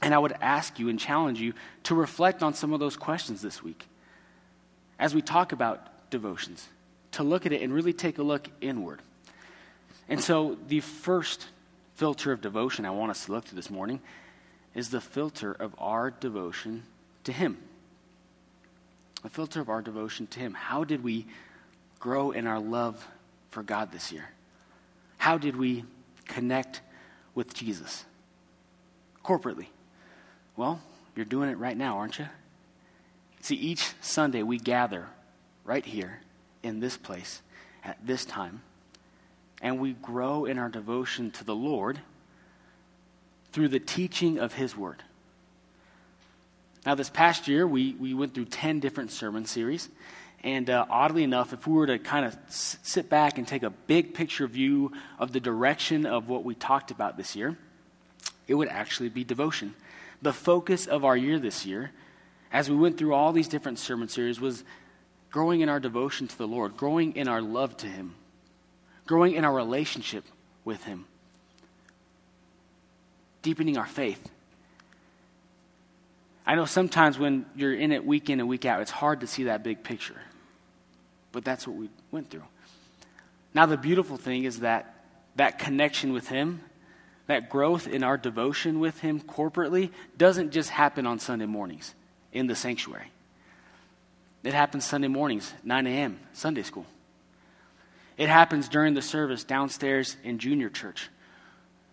And 0.03 0.13
I 0.13 0.19
would 0.19 0.33
ask 0.39 0.77
you 0.77 0.87
and 0.87 0.99
challenge 0.99 1.41
you 1.41 1.53
to 1.85 1.95
reflect 1.95 2.43
on 2.43 2.53
some 2.53 2.73
of 2.73 2.79
those 2.79 2.95
questions 2.95 3.41
this 3.41 3.63
week 3.63 3.87
as 4.99 5.15
we 5.15 5.23
talk 5.23 5.51
about 5.51 6.09
devotions, 6.11 6.67
to 7.11 7.23
look 7.23 7.45
at 7.45 7.53
it 7.53 7.61
and 7.61 7.73
really 7.73 7.93
take 7.93 8.17
a 8.17 8.23
look 8.23 8.47
inward. 8.61 9.01
And 10.07 10.21
so, 10.21 10.57
the 10.67 10.79
first 10.79 11.47
filter 11.95 12.31
of 12.31 12.41
devotion 12.41 12.85
I 12.85 12.91
want 12.91 13.11
us 13.11 13.25
to 13.25 13.31
look 13.31 13.45
through 13.45 13.57
this 13.57 13.69
morning 13.69 14.01
is 14.73 14.89
the 14.89 15.01
filter 15.01 15.51
of 15.51 15.75
our 15.77 16.11
devotion 16.11 16.83
to 17.23 17.31
Him 17.31 17.57
a 19.23 19.29
filter 19.29 19.61
of 19.61 19.69
our 19.69 19.83
devotion 19.83 20.25
to 20.25 20.39
Him. 20.39 20.55
How 20.55 20.83
did 20.83 21.03
we 21.03 21.27
grow 21.99 22.31
in 22.31 22.47
our 22.47 22.59
love 22.59 23.07
for 23.51 23.61
God 23.61 23.91
this 23.91 24.11
year? 24.11 24.31
How 25.19 25.37
did 25.37 25.55
we 25.55 25.83
connect 26.25 26.81
with 27.35 27.53
Jesus? 27.53 28.03
corporately. 29.23 29.67
Well, 30.55 30.81
you're 31.15 31.25
doing 31.25 31.49
it 31.49 31.57
right 31.57 31.77
now, 31.77 31.97
aren't 31.97 32.19
you? 32.19 32.27
See, 33.41 33.55
each 33.55 33.93
Sunday 34.01 34.43
we 34.43 34.57
gather 34.57 35.07
right 35.63 35.85
here 35.85 36.19
in 36.63 36.79
this 36.79 36.97
place 36.97 37.41
at 37.83 37.97
this 38.05 38.25
time, 38.25 38.61
and 39.61 39.79
we 39.79 39.93
grow 39.93 40.45
in 40.45 40.57
our 40.57 40.69
devotion 40.69 41.31
to 41.31 41.43
the 41.43 41.55
Lord 41.55 41.99
through 43.51 43.67
the 43.67 43.79
teaching 43.79 44.39
of 44.39 44.53
His 44.53 44.75
Word. 44.75 45.03
Now, 46.85 46.95
this 46.95 47.09
past 47.09 47.47
year, 47.47 47.67
we, 47.67 47.93
we 47.93 48.13
went 48.13 48.33
through 48.33 48.45
10 48.45 48.79
different 48.79 49.11
sermon 49.11 49.45
series. 49.45 49.89
And 50.43 50.69
uh, 50.69 50.85
oddly 50.89 51.23
enough, 51.23 51.53
if 51.53 51.67
we 51.67 51.73
were 51.73 51.85
to 51.85 51.99
kind 51.99 52.25
of 52.25 52.35
s- 52.47 52.77
sit 52.81 53.09
back 53.09 53.37
and 53.37 53.47
take 53.47 53.61
a 53.61 53.69
big 53.69 54.15
picture 54.15 54.47
view 54.47 54.91
of 55.19 55.31
the 55.31 55.39
direction 55.39 56.07
of 56.07 56.27
what 56.27 56.43
we 56.43 56.55
talked 56.55 56.89
about 56.89 57.17
this 57.17 57.35
year, 57.35 57.57
it 58.47 58.55
would 58.55 58.67
actually 58.67 59.09
be 59.09 59.23
devotion. 59.23 59.75
The 60.23 60.33
focus 60.33 60.87
of 60.87 61.05
our 61.05 61.15
year 61.15 61.37
this 61.37 61.65
year, 61.65 61.91
as 62.51 62.69
we 62.69 62.75
went 62.75 62.97
through 62.97 63.13
all 63.13 63.31
these 63.31 63.47
different 63.47 63.77
sermon 63.77 64.07
series, 64.07 64.41
was 64.41 64.63
growing 65.31 65.61
in 65.61 65.69
our 65.69 65.79
devotion 65.79 66.27
to 66.27 66.37
the 66.37 66.47
Lord, 66.47 66.77
growing 66.77 67.15
in 67.15 67.27
our 67.27 67.41
love 67.41 67.75
to 67.77 67.87
Him, 67.87 68.15
growing 69.07 69.33
in 69.33 69.45
our 69.45 69.53
relationship 69.53 70.25
with 70.65 70.83
Him, 70.83 71.05
deepening 73.41 73.77
our 73.77 73.87
faith. 73.87 74.29
I 76.45 76.55
know 76.55 76.65
sometimes 76.65 77.17
when 77.17 77.45
you're 77.55 77.73
in 77.73 77.91
it 77.91 78.05
week 78.05 78.29
in 78.29 78.39
and 78.39 78.49
week 78.49 78.65
out, 78.65 78.81
it's 78.81 78.91
hard 78.91 79.21
to 79.21 79.27
see 79.27 79.45
that 79.45 79.63
big 79.63 79.83
picture. 79.83 80.19
But 81.31 81.45
that's 81.45 81.65
what 81.65 81.77
we 81.77 81.89
went 82.11 82.29
through. 82.29 82.43
Now, 83.53 83.65
the 83.65 83.77
beautiful 83.77 84.17
thing 84.17 84.43
is 84.43 84.59
that 84.59 84.95
that 85.37 85.59
connection 85.59 86.11
with 86.11 86.27
Him, 86.27 86.61
that 87.27 87.49
growth 87.49 87.87
in 87.87 88.03
our 88.03 88.17
devotion 88.17 88.79
with 88.79 88.99
Him 88.99 89.21
corporately, 89.21 89.91
doesn't 90.17 90.51
just 90.51 90.69
happen 90.69 91.05
on 91.05 91.19
Sunday 91.19 91.45
mornings 91.45 91.93
in 92.33 92.47
the 92.47 92.55
sanctuary. 92.55 93.10
It 94.43 94.53
happens 94.53 94.85
Sunday 94.85 95.07
mornings, 95.07 95.53
9 95.63 95.87
a.m., 95.87 96.19
Sunday 96.33 96.63
school. 96.63 96.85
It 98.17 98.29
happens 98.29 98.69
during 98.69 98.93
the 98.93 99.01
service 99.01 99.43
downstairs 99.43 100.17
in 100.23 100.39
junior 100.39 100.69
church. 100.69 101.09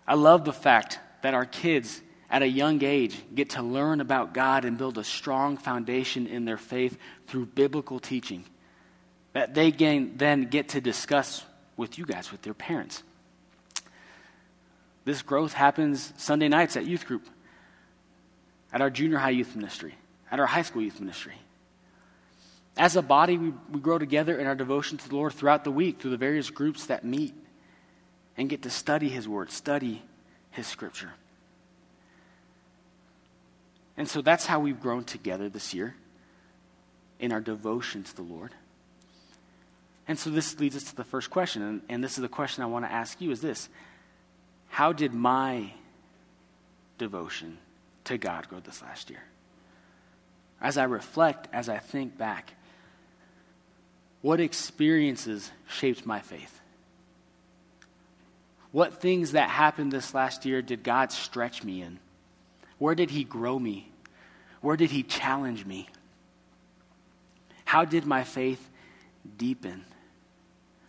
I 0.07 0.15
love 0.15 0.45
the 0.45 0.53
fact 0.53 0.99
that 1.23 1.35
our 1.35 1.45
kids 1.45 2.01
at 2.31 2.43
a 2.43 2.49
young 2.49 2.83
age 2.83 3.19
get 3.35 3.51
to 3.51 3.63
learn 3.63 4.01
about 4.01 4.35
God 4.35 4.65
and 4.65 4.77
build 4.77 4.99
a 4.99 5.05
strong 5.05 5.57
foundation 5.57 6.27
in 6.27 6.45
their 6.45 6.59
faith 6.59 6.99
through 7.27 7.47
biblical 7.47 7.99
teaching 7.99 8.45
that 9.33 9.55
they 9.55 9.71
gain, 9.71 10.17
then 10.17 10.45
get 10.45 10.71
to 10.71 10.81
discuss 10.81 11.45
with 11.77 11.99
you 11.99 12.05
guys, 12.05 12.33
with 12.33 12.43
their 12.43 12.55
parents. 12.55 13.03
This 15.05 15.23
growth 15.23 15.53
happens 15.53 16.13
Sunday 16.17 16.49
nights 16.49 16.77
at 16.77 16.87
youth 16.87 17.07
group, 17.07 17.27
at 18.73 18.81
our 18.81 18.91
junior 18.91 19.19
high 19.19 19.31
youth 19.31 19.55
ministry, 19.55 19.95
at 20.31 20.41
our 20.41 20.47
high 20.47 20.63
school 20.63 20.83
youth 20.83 21.01
ministry. 21.01 21.35
As 22.79 22.95
a 22.95 23.03
body, 23.03 23.37
we, 23.37 23.53
we 23.73 23.81
grow 23.81 23.99
together 23.99 24.39
in 24.39 24.47
our 24.47 24.55
devotion 24.55 24.99
to 24.99 25.09
the 25.09 25.17
Lord 25.17 25.33
throughout 25.33 25.65
the 25.65 25.73
week 25.73 26.01
through 26.01 26.13
the 26.13 26.17
various 26.17 26.49
groups 26.49 26.87
that 26.87 27.05
meet 27.05 27.35
and 28.37 28.49
get 28.49 28.63
to 28.63 28.71
study 28.71 29.09
His 29.09 29.29
Word, 29.29 29.51
study 29.51 30.01
His 30.53 30.69
Scripture. 30.69 31.13
And 33.97 34.09
so 34.09 34.23
that's 34.23 34.47
how 34.47 34.61
we've 34.61 34.81
grown 34.81 35.03
together 35.03 35.49
this 35.49 35.75
year 35.75 35.97
in 37.19 37.33
our 37.33 37.41
devotion 37.41 38.05
to 38.05 38.15
the 38.15 38.23
Lord. 38.23 38.53
And 40.07 40.17
so 40.17 40.31
this 40.31 40.59
leads 40.61 40.77
us 40.77 40.85
to 40.85 40.97
the 40.97 41.05
first 41.05 41.31
question, 41.31 41.63
and, 41.63 41.83
and 41.89 42.03
this 42.03 42.13
is 42.13 42.23
the 42.23 42.29
question 42.29 42.63
I 42.63 42.67
want 42.67 42.85
to 42.85 42.93
ask 42.93 43.21
you 43.21 43.33
is 43.33 43.41
this 43.41 43.69
How 44.69 44.93
did 44.93 45.13
my 45.13 45.73
devotion 46.97 47.59
to 48.05 48.17
God 48.19 48.49
grow 48.49 48.61
this 48.61 48.83
last 48.83 49.11
year? 49.11 49.25
As 50.61 50.79
I 50.79 50.85
reflect, 50.85 51.49
as 51.53 51.69
I 51.69 51.79
think 51.79 52.17
back, 52.17 52.55
what 54.21 54.41
experiences 54.41 55.51
shaped 55.69 56.05
my 56.07 56.21
faith? 56.21 56.61
What 58.73 59.01
things 59.01 59.33
that 59.33 59.49
happened 59.49 59.93
this 59.93 60.13
last 60.13 60.45
year 60.45 60.61
did 60.61 60.83
God 60.83 61.11
stretch 61.13 61.65
me 61.65 61.83
in? 61.83 61.99
Where 62.79 62.95
did 62.95 63.11
He 63.11 63.25
grow 63.25 63.59
me? 63.59 63.91
Where 64.61 64.77
did 64.77 64.91
He 64.91 65.03
challenge 65.03 65.65
me? 65.65 65.89
How 67.65 67.85
did 67.85 68.07
my 68.07 68.25
faith 68.25 68.69
deepen? 69.37 69.85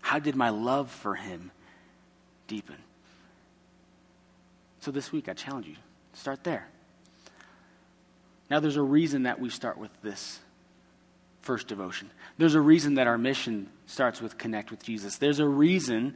How 0.01 0.19
did 0.19 0.35
my 0.35 0.49
love 0.49 0.91
for 0.91 1.15
Him 1.15 1.51
deepen? 2.47 2.77
So 4.81 4.91
this 4.91 5.11
week, 5.11 5.29
I 5.29 5.33
challenge 5.33 5.67
you 5.67 5.75
start 6.13 6.43
there. 6.43 6.67
Now, 8.49 8.59
there's 8.59 8.77
a 8.77 8.81
reason 8.81 9.23
that 9.23 9.39
we 9.39 9.49
start 9.49 9.77
with 9.77 9.91
this 10.01 10.39
first 11.49 11.67
devotion. 11.67 12.11
There's 12.37 12.53
a 12.53 12.61
reason 12.61 12.93
that 12.93 13.07
our 13.07 13.17
mission 13.17 13.71
starts 13.87 14.21
with 14.21 14.37
connect 14.37 14.69
with 14.69 14.83
Jesus. 14.83 15.17
There's 15.17 15.39
a 15.39 15.47
reason 15.47 16.15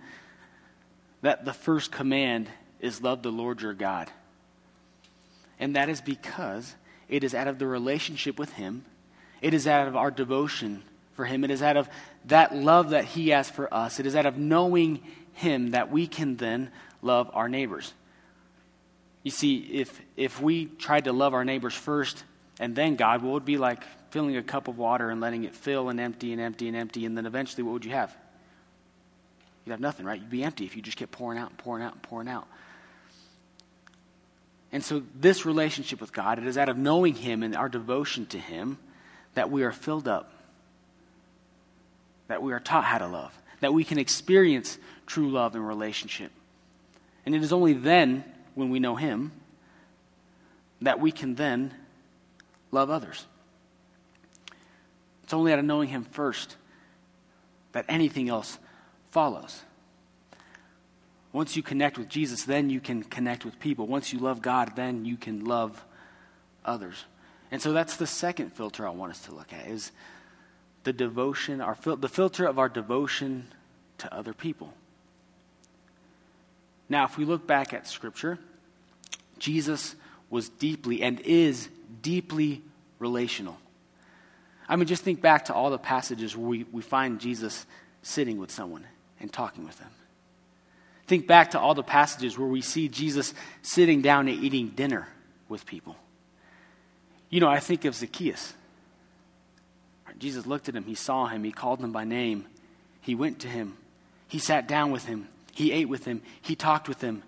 that 1.23 1.43
the 1.43 1.53
first 1.53 1.91
command 1.91 2.49
is 2.79 3.01
love 3.01 3.23
the 3.23 3.31
Lord 3.31 3.59
your 3.59 3.73
God. 3.73 4.11
And 5.59 5.75
that 5.75 5.89
is 5.89 6.01
because 6.01 6.75
it 7.09 7.23
is 7.23 7.33
out 7.33 7.47
of 7.47 7.57
the 7.57 7.65
relationship 7.65 8.37
with 8.37 8.53
Him, 8.53 8.85
it 9.41 9.55
is 9.55 9.65
out 9.65 9.87
of 9.87 9.95
our 9.95 10.11
devotion 10.11 10.83
for 11.13 11.25
Him, 11.25 11.43
it 11.43 11.49
is 11.49 11.63
out 11.63 11.77
of 11.77 11.89
that 12.25 12.55
love 12.55 12.91
that 12.91 13.05
He 13.05 13.29
has 13.29 13.49
for 13.49 13.73
us, 13.73 13.99
it 13.99 14.05
is 14.05 14.15
out 14.15 14.27
of 14.27 14.37
knowing 14.37 15.01
Him 15.33 15.71
that 15.71 15.89
we 15.89 16.05
can 16.05 16.37
then 16.37 16.69
love 17.01 17.31
our 17.33 17.49
neighbors. 17.49 17.91
You 19.23 19.31
see, 19.31 19.57
if, 19.57 19.99
if 20.15 20.39
we 20.39 20.65
tried 20.65 21.05
to 21.05 21.11
love 21.11 21.33
our 21.33 21.43
neighbors 21.43 21.73
first 21.73 22.23
and 22.59 22.75
then 22.75 22.97
God, 22.97 23.23
what 23.23 23.33
would 23.33 23.45
be 23.45 23.57
like 23.57 23.81
filling 24.13 24.37
a 24.37 24.43
cup 24.43 24.67
of 24.67 24.77
water 24.77 25.09
and 25.09 25.19
letting 25.19 25.43
it 25.43 25.55
fill 25.55 25.89
and 25.89 25.99
empty 25.99 26.31
and 26.33 26.39
empty 26.39 26.67
and 26.67 26.77
empty, 26.77 27.03
and 27.03 27.17
then 27.17 27.25
eventually 27.25 27.63
what 27.63 27.73
would 27.73 27.83
you 27.83 27.89
have? 27.89 28.15
You'd 29.65 29.71
have 29.71 29.79
nothing, 29.79 30.05
right? 30.05 30.19
You'd 30.19 30.29
be 30.29 30.43
empty 30.43 30.65
if 30.65 30.75
you 30.75 30.83
just 30.83 30.97
kept 30.97 31.11
pouring 31.11 31.39
out 31.39 31.49
and 31.49 31.57
pouring 31.57 31.83
out 31.83 31.93
and 31.93 32.01
pouring 32.03 32.27
out. 32.27 32.47
And 34.71 34.83
so, 34.83 35.01
this 35.15 35.47
relationship 35.47 35.99
with 35.99 36.13
God, 36.13 36.37
it 36.37 36.45
is 36.45 36.59
out 36.59 36.69
of 36.69 36.77
knowing 36.77 37.15
Him 37.15 37.41
and 37.41 37.55
our 37.55 37.67
devotion 37.67 38.27
to 38.27 38.37
Him 38.37 38.77
that 39.33 39.49
we 39.49 39.63
are 39.63 39.71
filled 39.71 40.07
up, 40.07 40.31
that 42.27 42.43
we 42.43 42.53
are 42.53 42.59
taught 42.59 42.83
how 42.83 42.99
to 42.99 43.07
love, 43.07 43.35
that 43.61 43.73
we 43.73 43.83
can 43.83 43.97
experience 43.97 44.77
true 45.07 45.31
love 45.31 45.55
and 45.55 45.67
relationship. 45.67 46.31
And 47.25 47.33
it 47.33 47.41
is 47.41 47.51
only 47.51 47.73
then, 47.73 48.23
when 48.53 48.69
we 48.69 48.79
know 48.79 48.95
Him, 48.95 49.31
that 50.81 50.99
we 50.99 51.11
can 51.11 51.33
then 51.33 51.73
love 52.69 52.91
others. 52.91 53.25
It's 55.33 55.39
only 55.39 55.51
out 55.51 55.57
of 55.57 55.65
knowing 55.65 55.89
Him 55.89 56.03
first 56.03 56.57
that 57.71 57.85
anything 57.89 58.29
else 58.29 58.59
follows. 59.09 59.63
Once 61.31 61.55
you 61.55 61.63
connect 61.63 61.97
with 61.97 62.07
Jesus, 62.07 62.43
then 62.43 62.69
you 62.69 62.79
can 62.79 63.01
connect 63.01 63.43
with 63.43 63.59
people. 63.59 63.87
Once 63.87 64.13
you 64.13 64.19
love 64.19 64.43
God, 64.43 64.75
then 64.75 65.05
you 65.05 65.17
can 65.17 65.43
love 65.45 65.83
others. 66.63 67.05
And 67.49 67.59
so 67.59 67.73
that's 67.73 67.97
the 67.97 68.05
second 68.05 68.53
filter 68.53 68.87
I 68.87 68.91
want 68.91 69.11
us 69.11 69.21
to 69.25 69.33
look 69.33 69.51
at 69.51 69.65
is 69.65 69.91
the 70.83 70.93
devotion, 70.93 71.61
our 71.61 71.73
fil- 71.73 71.97
the 71.97 72.07
filter 72.07 72.45
of 72.45 72.59
our 72.59 72.69
devotion 72.69 73.47
to 73.97 74.13
other 74.13 74.33
people. 74.33 74.71
Now, 76.89 77.05
if 77.05 77.17
we 77.17 77.25
look 77.25 77.47
back 77.47 77.73
at 77.73 77.87
Scripture, 77.87 78.37
Jesus 79.39 79.95
was 80.29 80.49
deeply 80.49 81.01
and 81.01 81.19
is 81.21 81.69
deeply 82.03 82.61
relational. 82.99 83.57
I 84.67 84.75
mean, 84.75 84.87
just 84.87 85.03
think 85.03 85.21
back 85.21 85.45
to 85.45 85.53
all 85.53 85.69
the 85.69 85.77
passages 85.77 86.35
where 86.35 86.47
we, 86.47 86.65
we 86.71 86.81
find 86.81 87.19
Jesus 87.19 87.65
sitting 88.01 88.37
with 88.37 88.51
someone 88.51 88.85
and 89.19 89.31
talking 89.31 89.65
with 89.65 89.77
them. 89.77 89.89
Think 91.05 91.27
back 91.27 91.51
to 91.51 91.59
all 91.59 91.75
the 91.75 91.83
passages 91.83 92.37
where 92.37 92.47
we 92.47 92.61
see 92.61 92.87
Jesus 92.87 93.33
sitting 93.61 94.01
down 94.01 94.27
and 94.27 94.41
eating 94.41 94.69
dinner 94.69 95.07
with 95.49 95.65
people. 95.65 95.95
You 97.29 97.41
know, 97.41 97.49
I 97.49 97.59
think 97.59 97.85
of 97.85 97.95
Zacchaeus. 97.95 98.53
Jesus 100.17 100.45
looked 100.45 100.69
at 100.69 100.75
him, 100.75 100.83
he 100.83 100.95
saw 100.95 101.27
him, 101.27 101.43
he 101.43 101.51
called 101.51 101.79
him 101.79 101.91
by 101.91 102.03
name, 102.03 102.45
he 103.01 103.15
went 103.15 103.39
to 103.39 103.47
him, 103.47 103.77
he 104.27 104.37
sat 104.37 104.67
down 104.67 104.91
with 104.91 105.05
him, 105.05 105.27
he 105.51 105.71
ate 105.71 105.89
with 105.89 106.05
him, 106.05 106.21
he 106.41 106.55
talked 106.55 106.87
with 106.87 107.01
him. 107.01 107.23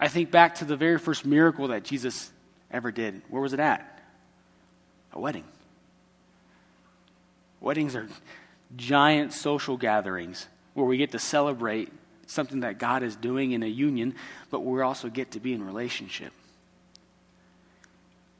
I 0.00 0.08
think 0.08 0.30
back 0.30 0.56
to 0.56 0.64
the 0.64 0.76
very 0.76 0.98
first 0.98 1.26
miracle 1.26 1.68
that 1.68 1.82
Jesus 1.82 2.30
ever 2.70 2.92
did. 2.92 3.22
Where 3.28 3.42
was 3.42 3.52
it 3.52 3.60
at? 3.60 3.97
A 5.18 5.20
wedding. 5.20 5.42
Weddings 7.60 7.96
are 7.96 8.06
giant 8.76 9.32
social 9.32 9.76
gatherings 9.76 10.46
where 10.74 10.86
we 10.86 10.96
get 10.96 11.10
to 11.10 11.18
celebrate 11.18 11.92
something 12.28 12.60
that 12.60 12.78
God 12.78 13.02
is 13.02 13.16
doing 13.16 13.50
in 13.50 13.64
a 13.64 13.66
union, 13.66 14.14
but 14.48 14.60
we 14.60 14.80
also 14.80 15.08
get 15.08 15.32
to 15.32 15.40
be 15.40 15.52
in 15.52 15.66
relationship. 15.66 16.32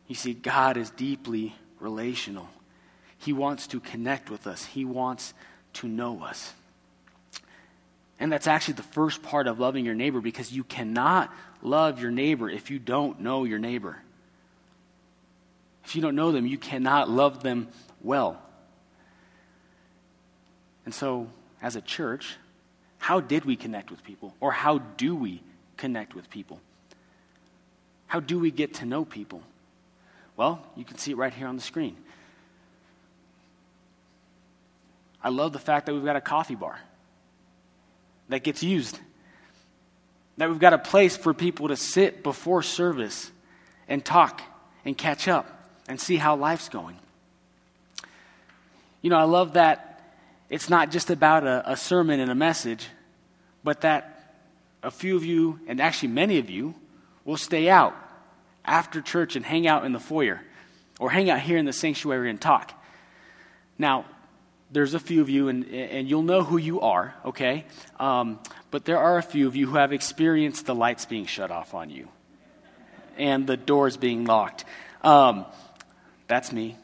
You 0.06 0.14
see, 0.14 0.34
God 0.34 0.76
is 0.76 0.90
deeply 0.90 1.52
relational. 1.80 2.48
He 3.18 3.32
wants 3.32 3.66
to 3.68 3.80
connect 3.80 4.30
with 4.30 4.46
us, 4.46 4.64
He 4.64 4.84
wants 4.84 5.34
to 5.74 5.88
know 5.88 6.22
us. 6.22 6.52
And 8.20 8.30
that's 8.30 8.46
actually 8.46 8.74
the 8.74 8.84
first 8.84 9.20
part 9.24 9.48
of 9.48 9.58
loving 9.58 9.84
your 9.84 9.96
neighbor 9.96 10.20
because 10.20 10.52
you 10.52 10.62
cannot 10.62 11.34
love 11.60 12.00
your 12.00 12.12
neighbor 12.12 12.48
if 12.48 12.70
you 12.70 12.78
don't 12.78 13.18
know 13.18 13.42
your 13.42 13.58
neighbor. 13.58 14.00
If 15.88 15.96
you 15.96 16.02
don't 16.02 16.16
know 16.16 16.32
them, 16.32 16.46
you 16.46 16.58
cannot 16.58 17.08
love 17.08 17.42
them 17.42 17.68
well. 18.02 18.38
And 20.84 20.92
so, 20.92 21.28
as 21.62 21.76
a 21.76 21.80
church, 21.80 22.36
how 22.98 23.20
did 23.20 23.46
we 23.46 23.56
connect 23.56 23.90
with 23.90 24.04
people? 24.04 24.34
Or 24.38 24.52
how 24.52 24.80
do 24.98 25.16
we 25.16 25.40
connect 25.78 26.14
with 26.14 26.28
people? 26.28 26.60
How 28.06 28.20
do 28.20 28.38
we 28.38 28.50
get 28.50 28.74
to 28.74 28.84
know 28.84 29.06
people? 29.06 29.40
Well, 30.36 30.62
you 30.76 30.84
can 30.84 30.98
see 30.98 31.12
it 31.12 31.16
right 31.16 31.32
here 31.32 31.46
on 31.46 31.56
the 31.56 31.62
screen. 31.62 31.96
I 35.24 35.30
love 35.30 35.54
the 35.54 35.58
fact 35.58 35.86
that 35.86 35.94
we've 35.94 36.04
got 36.04 36.16
a 36.16 36.20
coffee 36.20 36.54
bar 36.54 36.78
that 38.28 38.42
gets 38.42 38.62
used, 38.62 38.98
that 40.36 40.50
we've 40.50 40.58
got 40.58 40.74
a 40.74 40.78
place 40.78 41.16
for 41.16 41.32
people 41.32 41.68
to 41.68 41.76
sit 41.76 42.22
before 42.22 42.62
service 42.62 43.30
and 43.88 44.04
talk 44.04 44.42
and 44.84 44.94
catch 44.94 45.28
up 45.28 45.54
and 45.88 46.00
see 46.00 46.16
how 46.16 46.36
life's 46.36 46.68
going. 46.68 46.96
You 49.02 49.10
know, 49.10 49.16
I 49.16 49.24
love 49.24 49.54
that 49.54 50.02
it's 50.50 50.68
not 50.68 50.90
just 50.90 51.10
about 51.10 51.46
a, 51.46 51.72
a 51.72 51.76
sermon 51.76 52.20
and 52.20 52.30
a 52.30 52.34
message, 52.34 52.86
but 53.64 53.80
that 53.80 54.34
a 54.82 54.90
few 54.90 55.16
of 55.16 55.24
you, 55.24 55.60
and 55.66 55.80
actually 55.80 56.08
many 56.08 56.38
of 56.38 56.50
you, 56.50 56.74
will 57.24 57.36
stay 57.36 57.68
out 57.68 57.94
after 58.64 59.00
church 59.00 59.36
and 59.36 59.44
hang 59.44 59.66
out 59.66 59.84
in 59.84 59.92
the 59.92 60.00
foyer 60.00 60.40
or 60.98 61.10
hang 61.10 61.30
out 61.30 61.40
here 61.40 61.58
in 61.58 61.64
the 61.64 61.72
sanctuary 61.72 62.30
and 62.30 62.40
talk. 62.40 62.72
Now, 63.78 64.04
there's 64.70 64.94
a 64.94 65.00
few 65.00 65.20
of 65.20 65.30
you, 65.30 65.48
and, 65.48 65.64
and 65.66 66.08
you'll 66.08 66.22
know 66.22 66.42
who 66.42 66.58
you 66.58 66.80
are, 66.80 67.14
okay? 67.24 67.64
Um, 67.98 68.38
but 68.70 68.84
there 68.84 68.98
are 68.98 69.16
a 69.16 69.22
few 69.22 69.46
of 69.46 69.56
you 69.56 69.66
who 69.66 69.76
have 69.76 69.92
experienced 69.92 70.66
the 70.66 70.74
lights 70.74 71.06
being 71.06 71.26
shut 71.26 71.50
off 71.50 71.72
on 71.74 71.88
you 71.88 72.08
and 73.16 73.46
the 73.46 73.56
doors 73.56 73.96
being 73.96 74.24
locked. 74.24 74.64
Um, 75.02 75.46
that's 76.28 76.52
me, 76.52 76.76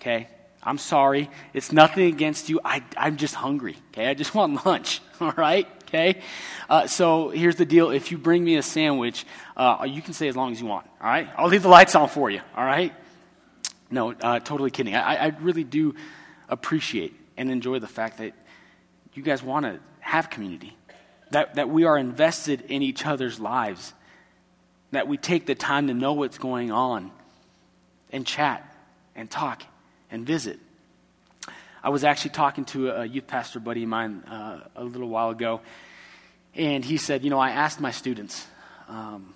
okay? 0.00 0.28
I'm 0.62 0.78
sorry. 0.78 1.30
It's 1.54 1.72
nothing 1.72 2.06
against 2.06 2.48
you. 2.48 2.60
I, 2.64 2.82
I'm 2.96 3.16
just 3.16 3.34
hungry, 3.34 3.76
okay? 3.92 4.08
I 4.08 4.14
just 4.14 4.34
want 4.34 4.66
lunch, 4.66 5.00
all 5.20 5.32
right? 5.36 5.68
Okay? 5.84 6.20
Uh, 6.68 6.86
so 6.86 7.30
here's 7.30 7.56
the 7.56 7.64
deal. 7.64 7.90
If 7.90 8.10
you 8.10 8.18
bring 8.18 8.44
me 8.44 8.56
a 8.56 8.62
sandwich, 8.62 9.24
uh, 9.56 9.86
you 9.88 10.02
can 10.02 10.12
stay 10.12 10.28
as 10.28 10.36
long 10.36 10.52
as 10.52 10.60
you 10.60 10.66
want, 10.66 10.86
all 11.00 11.06
right? 11.06 11.28
I'll 11.36 11.48
leave 11.48 11.62
the 11.62 11.68
lights 11.68 11.94
on 11.94 12.08
for 12.08 12.28
you, 12.30 12.40
all 12.56 12.64
right? 12.64 12.92
No, 13.90 14.12
uh, 14.12 14.40
totally 14.40 14.70
kidding. 14.70 14.94
I, 14.94 15.26
I 15.26 15.26
really 15.40 15.64
do 15.64 15.94
appreciate 16.48 17.14
and 17.36 17.50
enjoy 17.50 17.78
the 17.78 17.86
fact 17.86 18.18
that 18.18 18.34
you 19.14 19.22
guys 19.22 19.42
want 19.42 19.64
to 19.64 19.80
have 20.00 20.28
community, 20.28 20.76
that, 21.30 21.54
that 21.54 21.68
we 21.70 21.84
are 21.84 21.96
invested 21.96 22.62
in 22.68 22.82
each 22.82 23.06
other's 23.06 23.40
lives, 23.40 23.94
that 24.90 25.08
we 25.08 25.16
take 25.16 25.46
the 25.46 25.54
time 25.54 25.86
to 25.86 25.94
know 25.94 26.12
what's 26.12 26.38
going 26.38 26.70
on 26.70 27.10
and 28.10 28.26
chat 28.26 28.67
and 29.18 29.28
talk 29.28 29.64
and 30.10 30.24
visit. 30.24 30.58
I 31.82 31.90
was 31.90 32.04
actually 32.04 32.30
talking 32.30 32.64
to 32.66 32.90
a 32.90 33.04
youth 33.04 33.26
pastor 33.26 33.60
buddy 33.60 33.82
of 33.82 33.88
mine 33.88 34.22
uh, 34.24 34.60
a 34.76 34.84
little 34.84 35.08
while 35.08 35.30
ago, 35.30 35.60
and 36.54 36.84
he 36.84 36.96
said, 36.96 37.24
You 37.24 37.30
know, 37.30 37.38
I 37.38 37.50
asked 37.50 37.80
my 37.80 37.90
students, 37.90 38.46
because 38.86 39.16
um, 39.16 39.34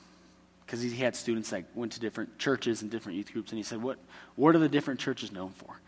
he 0.79 0.97
had 0.97 1.15
students 1.17 1.51
that 1.51 1.65
went 1.75 1.93
to 1.93 2.01
different 2.01 2.39
churches 2.39 2.81
and 2.83 2.91
different 2.91 3.19
youth 3.19 3.33
groups, 3.33 3.51
and 3.51 3.59
he 3.59 3.63
said, 3.63 3.83
What, 3.83 3.99
what 4.37 4.55
are 4.55 4.59
the 4.59 4.69
different 4.69 5.01
churches 5.01 5.33
known 5.33 5.51
for? 5.51 5.81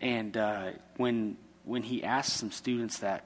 And 0.00 0.36
uh, 0.36 0.70
when, 0.96 1.36
when 1.64 1.82
he 1.82 2.04
asked 2.04 2.34
some 2.34 2.50
students 2.50 2.98
that 2.98 3.24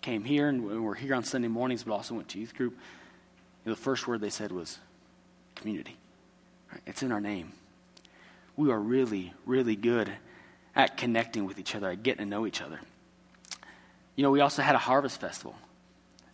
came 0.00 0.24
here 0.24 0.48
and 0.48 0.64
were 0.84 0.94
here 0.94 1.14
on 1.14 1.24
Sunday 1.24 1.48
mornings, 1.48 1.82
but 1.82 1.92
also 1.92 2.14
went 2.14 2.28
to 2.28 2.38
youth 2.38 2.54
group, 2.54 2.72
you 2.72 3.70
know, 3.70 3.74
the 3.74 3.80
first 3.80 4.06
word 4.06 4.20
they 4.20 4.30
said 4.30 4.52
was 4.52 4.78
community. 5.56 5.96
It's 6.86 7.02
in 7.02 7.10
our 7.12 7.20
name. 7.20 7.52
We 8.56 8.70
are 8.70 8.78
really, 8.78 9.32
really 9.44 9.76
good 9.76 10.10
at 10.74 10.96
connecting 10.96 11.46
with 11.46 11.58
each 11.58 11.74
other, 11.74 11.90
at 11.90 12.02
getting 12.02 12.24
to 12.24 12.30
know 12.30 12.46
each 12.46 12.60
other. 12.60 12.80
You 14.14 14.22
know, 14.22 14.30
we 14.30 14.40
also 14.40 14.62
had 14.62 14.74
a 14.74 14.78
harvest 14.78 15.20
festival. 15.20 15.54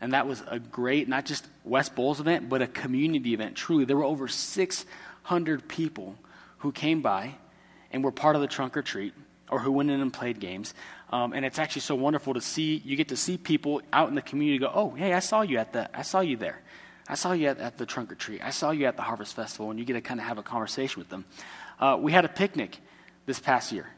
And 0.01 0.15
that 0.15 0.27
was 0.27 0.43
a 0.49 0.59
great, 0.59 1.09
not 1.09 1.27
just 1.27 1.47
West 1.65 1.95
Bowles 1.95 2.19
event, 2.19 2.49
but 2.49 2.61
a 2.61 2.67
community 2.67 3.35
event. 3.35 3.57
Truly, 3.57 3.85
there 3.85 3.97
were 3.97 4.05
over 4.05 4.27
600 4.27 5.69
people 5.69 6.17
who 6.59 6.73
came 6.73 7.03
by 7.03 7.35
and 7.93 8.03
were 8.03 8.11
part 8.11 8.35
of 8.35 8.43
the 8.43 8.49
trunk 8.49 8.77
or 8.77 8.83
treat 8.83 9.15
or 9.49 9.61
who 9.61 9.71
went 9.71 9.91
in 9.91 10.01
and 10.01 10.13
played 10.13 10.41
games. 10.41 10.75
Um, 11.11 11.33
and 11.35 11.45
it's 11.45 11.59
actually 11.59 11.83
so 11.83 11.95
wonderful 11.95 12.35
to 12.35 12.41
see, 12.41 12.83
you 12.85 12.97
get 12.97 13.09
to 13.09 13.17
see 13.17 13.37
people 13.37 13.83
out 13.93 14.09
in 14.09 14.15
the 14.15 14.23
community 14.23 14.59
go, 14.59 14.73
oh, 14.75 14.91
hey, 14.91 15.13
I 15.13 15.21
saw 15.21 15.43
you 15.43 15.59
at 15.59 15.73
the, 15.73 15.89
I 15.97 16.03
saw 16.03 16.21
you 16.21 16.37
there. 16.37 16.61
I 17.09 17.15
saw 17.15 17.33
you 17.33 17.49
at, 17.49 17.59
at 17.59 17.79
the 17.79 17.85
trunk 17.85 18.11
or 18.11 18.15
treat. 18.15 18.43
I 18.43 18.51
saw 18.51 18.71
you 18.71 18.87
at 18.87 18.97
the 18.97 19.03
harvest 19.03 19.35
festival, 19.35 19.71
and 19.71 19.79
you 19.79 19.85
get 19.85 19.95
to 19.95 20.01
kind 20.01 20.19
of 20.19 20.27
have 20.27 20.39
a 20.39 20.43
conversation 20.43 21.01
with 21.01 21.11
them. 21.11 21.27
Uh, 21.83 21.97
we 22.01 22.13
had 22.13 22.25
a 22.25 22.29
picnic 22.29 22.79
this 23.27 23.41
past 23.41 23.73
year 23.73 23.89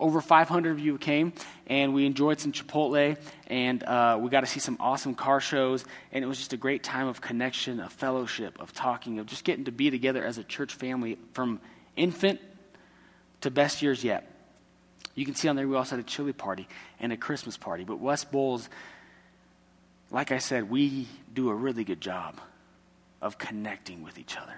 over 0.00 0.20
500 0.20 0.70
of 0.70 0.80
you 0.80 0.98
came, 0.98 1.32
and 1.66 1.94
we 1.94 2.04
enjoyed 2.04 2.40
some 2.40 2.52
Chipotle, 2.52 3.16
and 3.46 3.82
uh, 3.84 4.18
we 4.20 4.28
got 4.28 4.40
to 4.40 4.46
see 4.46 4.60
some 4.60 4.76
awesome 4.80 5.14
car 5.14 5.40
shows, 5.40 5.84
and 6.10 6.24
it 6.24 6.26
was 6.26 6.38
just 6.38 6.52
a 6.52 6.56
great 6.56 6.82
time 6.82 7.06
of 7.06 7.20
connection, 7.20 7.80
of 7.80 7.92
fellowship, 7.92 8.60
of 8.60 8.72
talking, 8.72 9.18
of 9.18 9.26
just 9.26 9.44
getting 9.44 9.66
to 9.66 9.72
be 9.72 9.90
together 9.90 10.24
as 10.24 10.36
a 10.36 10.44
church 10.44 10.74
family 10.74 11.16
from 11.32 11.60
infant 11.96 12.40
to 13.40 13.50
best 13.50 13.82
years 13.82 14.02
yet. 14.02 14.28
You 15.14 15.24
can 15.24 15.34
see 15.34 15.48
on 15.48 15.54
there 15.54 15.68
we 15.68 15.76
also 15.76 15.96
had 15.96 16.04
a 16.04 16.08
chili 16.08 16.32
party 16.32 16.66
and 16.98 17.12
a 17.12 17.16
Christmas 17.16 17.56
party, 17.56 17.84
but 17.84 18.00
West 18.00 18.32
Bowles, 18.32 18.68
like 20.10 20.32
I 20.32 20.38
said, 20.38 20.70
we 20.70 21.06
do 21.32 21.50
a 21.50 21.54
really 21.54 21.84
good 21.84 22.00
job 22.00 22.40
of 23.22 23.38
connecting 23.38 24.02
with 24.02 24.18
each 24.18 24.36
other, 24.36 24.56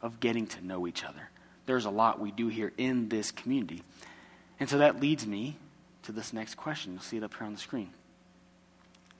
of 0.00 0.20
getting 0.20 0.46
to 0.46 0.64
know 0.64 0.86
each 0.86 1.04
other. 1.04 1.28
There's 1.70 1.84
a 1.84 1.90
lot 1.90 2.18
we 2.18 2.32
do 2.32 2.48
here 2.48 2.72
in 2.76 3.08
this 3.10 3.30
community. 3.30 3.84
And 4.58 4.68
so 4.68 4.78
that 4.78 4.98
leads 4.98 5.24
me 5.24 5.56
to 6.02 6.10
this 6.10 6.32
next 6.32 6.56
question. 6.56 6.94
You'll 6.94 7.02
see 7.02 7.16
it 7.16 7.22
up 7.22 7.32
here 7.32 7.46
on 7.46 7.52
the 7.52 7.60
screen. 7.60 7.90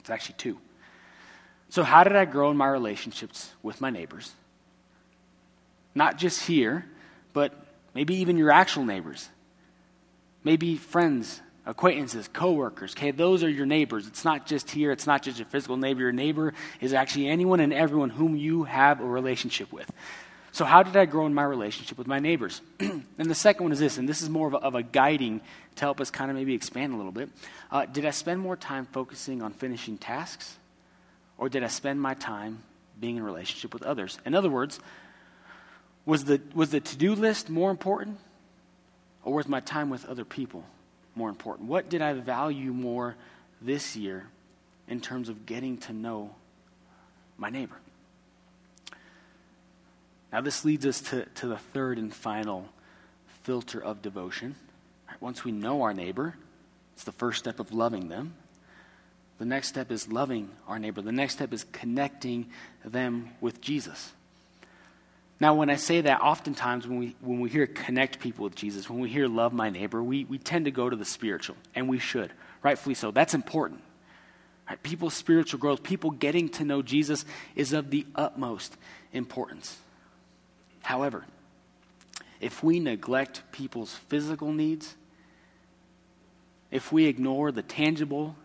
It's 0.01 0.11
actually 0.11 0.35
two. 0.37 0.59
So, 1.69 1.85
how 1.85 2.03
did 2.03 2.17
I 2.17 2.25
grow 2.25 2.51
in 2.51 2.57
my 2.57 2.67
relationships 2.67 3.53
with 3.63 3.81
my 3.81 3.89
neighbors? 3.89 4.33
Not 5.95 6.19
just 6.19 6.45
here, 6.45 6.87
but 7.33 7.55
maybe 7.95 8.17
even 8.17 8.37
your 8.37 8.51
actual 8.51 8.85
neighbors. 8.85 9.29
Maybe 10.43 10.75
friends, 10.75 11.41
acquaintances, 11.67 12.27
coworkers. 12.27 12.95
Okay, 12.97 13.13
those 13.13 13.45
are 13.45 13.49
your 13.49 13.67
neighbors. 13.67 14.09
It's 14.09 14.25
not 14.25 14.45
just 14.45 14.73
here, 14.73 14.91
it's 14.91 15.07
not 15.07 15.23
just 15.23 15.39
your 15.39 15.47
physical 15.47 15.77
neighbor. 15.77 16.01
Your 16.01 16.11
neighbor 16.11 16.53
is 16.81 16.95
actually 16.95 17.29
anyone 17.29 17.61
and 17.61 17.73
everyone 17.73 18.11
whom 18.11 18.35
you 18.35 18.65
have 18.65 19.01
a 19.01 19.07
relationship 19.07 19.73
with. 19.73 19.89
So, 20.53 20.65
how 20.65 20.83
did 20.83 20.97
I 20.97 21.07
grow 21.07 21.27
in 21.27 21.35
my 21.35 21.45
relationship 21.45 21.97
with 21.97 22.07
my 22.07 22.19
neighbors? 22.19 22.61
and 22.81 23.05
the 23.19 23.35
second 23.35 23.65
one 23.65 23.73
is 23.73 23.79
this, 23.79 23.99
and 23.99 24.09
this 24.09 24.21
is 24.21 24.29
more 24.29 24.49
of 24.49 24.55
a, 24.55 24.59
of 24.59 24.75
a 24.75 24.83
guiding 24.83 25.41
to 25.77 25.81
help 25.81 26.01
us 26.01 26.11
kind 26.11 26.31
of 26.31 26.37
maybe 26.37 26.55
expand 26.55 26.93
a 26.93 26.97
little 26.97 27.13
bit. 27.13 27.29
Uh, 27.71 27.87
did 27.87 28.05
I 28.05 28.11
spend 28.11 28.41
more 28.41 28.57
time 28.57 28.87
focusing 28.87 29.43
on 29.43 29.53
finishing 29.53 29.97
tasks, 29.97 30.57
or 31.39 31.49
did 31.49 31.63
I 31.63 31.69
spend 31.69 32.01
my 32.01 32.15
time 32.15 32.63
being 32.99 33.17
in 33.17 33.23
relationship 33.23 33.73
with 33.73 33.85
others? 33.85 34.19
In 34.27 34.35
other 34.35 34.51
words, 34.51 34.81
was 36.05 36.25
the, 36.25 36.41
was 36.55 36.71
the 36.71 36.81
to 36.81 36.97
do 36.97 37.15
list 37.15 37.49
more 37.49 37.71
important, 37.71 38.19
or 39.23 39.35
was 39.35 39.47
my 39.47 39.61
time 39.61 39.89
with 39.89 40.05
other 40.07 40.25
people 40.25 40.65
more 41.15 41.29
important? 41.29 41.69
What 41.69 41.89
did 41.89 42.03
I 42.03 42.15
value 42.15 42.73
more 42.73 43.15
this 43.63 43.95
year 43.95 44.27
in 44.89 45.01
terms 45.01 45.29
of 45.29 45.47
getting 45.47 45.79
to 45.79 45.93
know 45.93 46.35
my 47.39 47.51
neighbor? 47.51 47.77
Now, 50.33 50.41
this 50.41 50.65
leads 50.65 50.87
us 50.87 51.01
to, 51.03 51.25
to 51.25 51.49
the 51.49 51.59
third 51.59 51.99
and 51.99 52.15
final 52.15 52.69
filter 53.43 53.83
of 53.83 54.03
devotion. 54.03 54.55
Once 55.21 55.45
we 55.45 55.53
know 55.53 55.83
our 55.83 55.93
neighbor, 55.93 56.35
it's 56.95 57.05
the 57.05 57.13
first 57.13 57.39
step 57.39 57.61
of 57.61 57.73
loving 57.73 58.09
them. 58.09 58.35
The 59.39 59.45
next 59.45 59.69
step 59.69 59.91
is 59.91 60.09
loving 60.09 60.51
our 60.69 60.79
neighbor. 60.79 61.03
The 61.03 61.13
next 61.13 61.35
step 61.35 61.53
is 61.53 61.65
connecting 61.73 62.51
them 62.85 63.31
with 63.41 63.61
Jesus. 63.61 64.13
Now, 65.41 65.55
when 65.55 65.71
I 65.71 65.77
say 65.77 66.03
that, 66.03 66.21
oftentimes 66.21 66.87
when 66.87 66.99
we, 66.99 67.17
when 67.23 67.41
we 67.41 67.49
hear 67.49 67.67
connect 67.67 68.21
people 68.21 68.45
with 68.45 68.55
Jesus, 68.55 68.91
when 68.91 69.01
we 69.01 69.09
hear 69.09 69.27
love 69.27 69.55
my 69.55 69.71
neighbor, 69.71 70.03
we, 70.03 70.25
we 70.25 70.37
tend 70.37 70.67
to 70.67 70.71
go 70.71 70.91
to 70.91 70.97
the 70.97 71.07
spiritual, 71.07 71.57
and 71.75 71.89
we 71.89 71.99
should, 71.99 72.31
rightfully 72.63 72.95
so. 72.95 73.11
That's 73.11 73.33
important. 73.33 73.81
Right? 74.69 74.83
People's 74.83 75.15
spiritual 75.15 75.59
growth, 75.59 75.83
people 75.83 76.11
getting 76.11 76.51
to 76.51 76.65
know 76.65 76.83
Jesus, 76.83 77.25
is 77.57 77.73
of 77.73 77.91
the 77.91 78.07
utmost 78.15 78.77
importance. 79.15 79.79
However, 80.83 81.25
if 82.41 82.63
we 82.63 82.81
neglect 82.81 83.43
people's 83.53 83.95
physical 83.95 84.53
needs, 84.53 84.97
if 86.71 86.93
we 86.93 87.07
ignore 87.07 87.53
the 87.53 87.63
tangible 87.63 88.37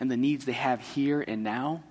and 0.00 0.10
the 0.10 0.16
needs 0.16 0.44
they 0.44 0.52
have 0.52 0.80
here 0.80 1.24
and 1.26 1.42
now, 1.42 1.82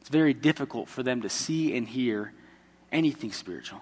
it's 0.00 0.10
very 0.10 0.34
difficult 0.34 0.88
for 0.88 1.02
them 1.02 1.22
to 1.22 1.28
see 1.28 1.76
and 1.76 1.88
hear 1.88 2.32
anything 2.92 3.32
spiritual. 3.32 3.80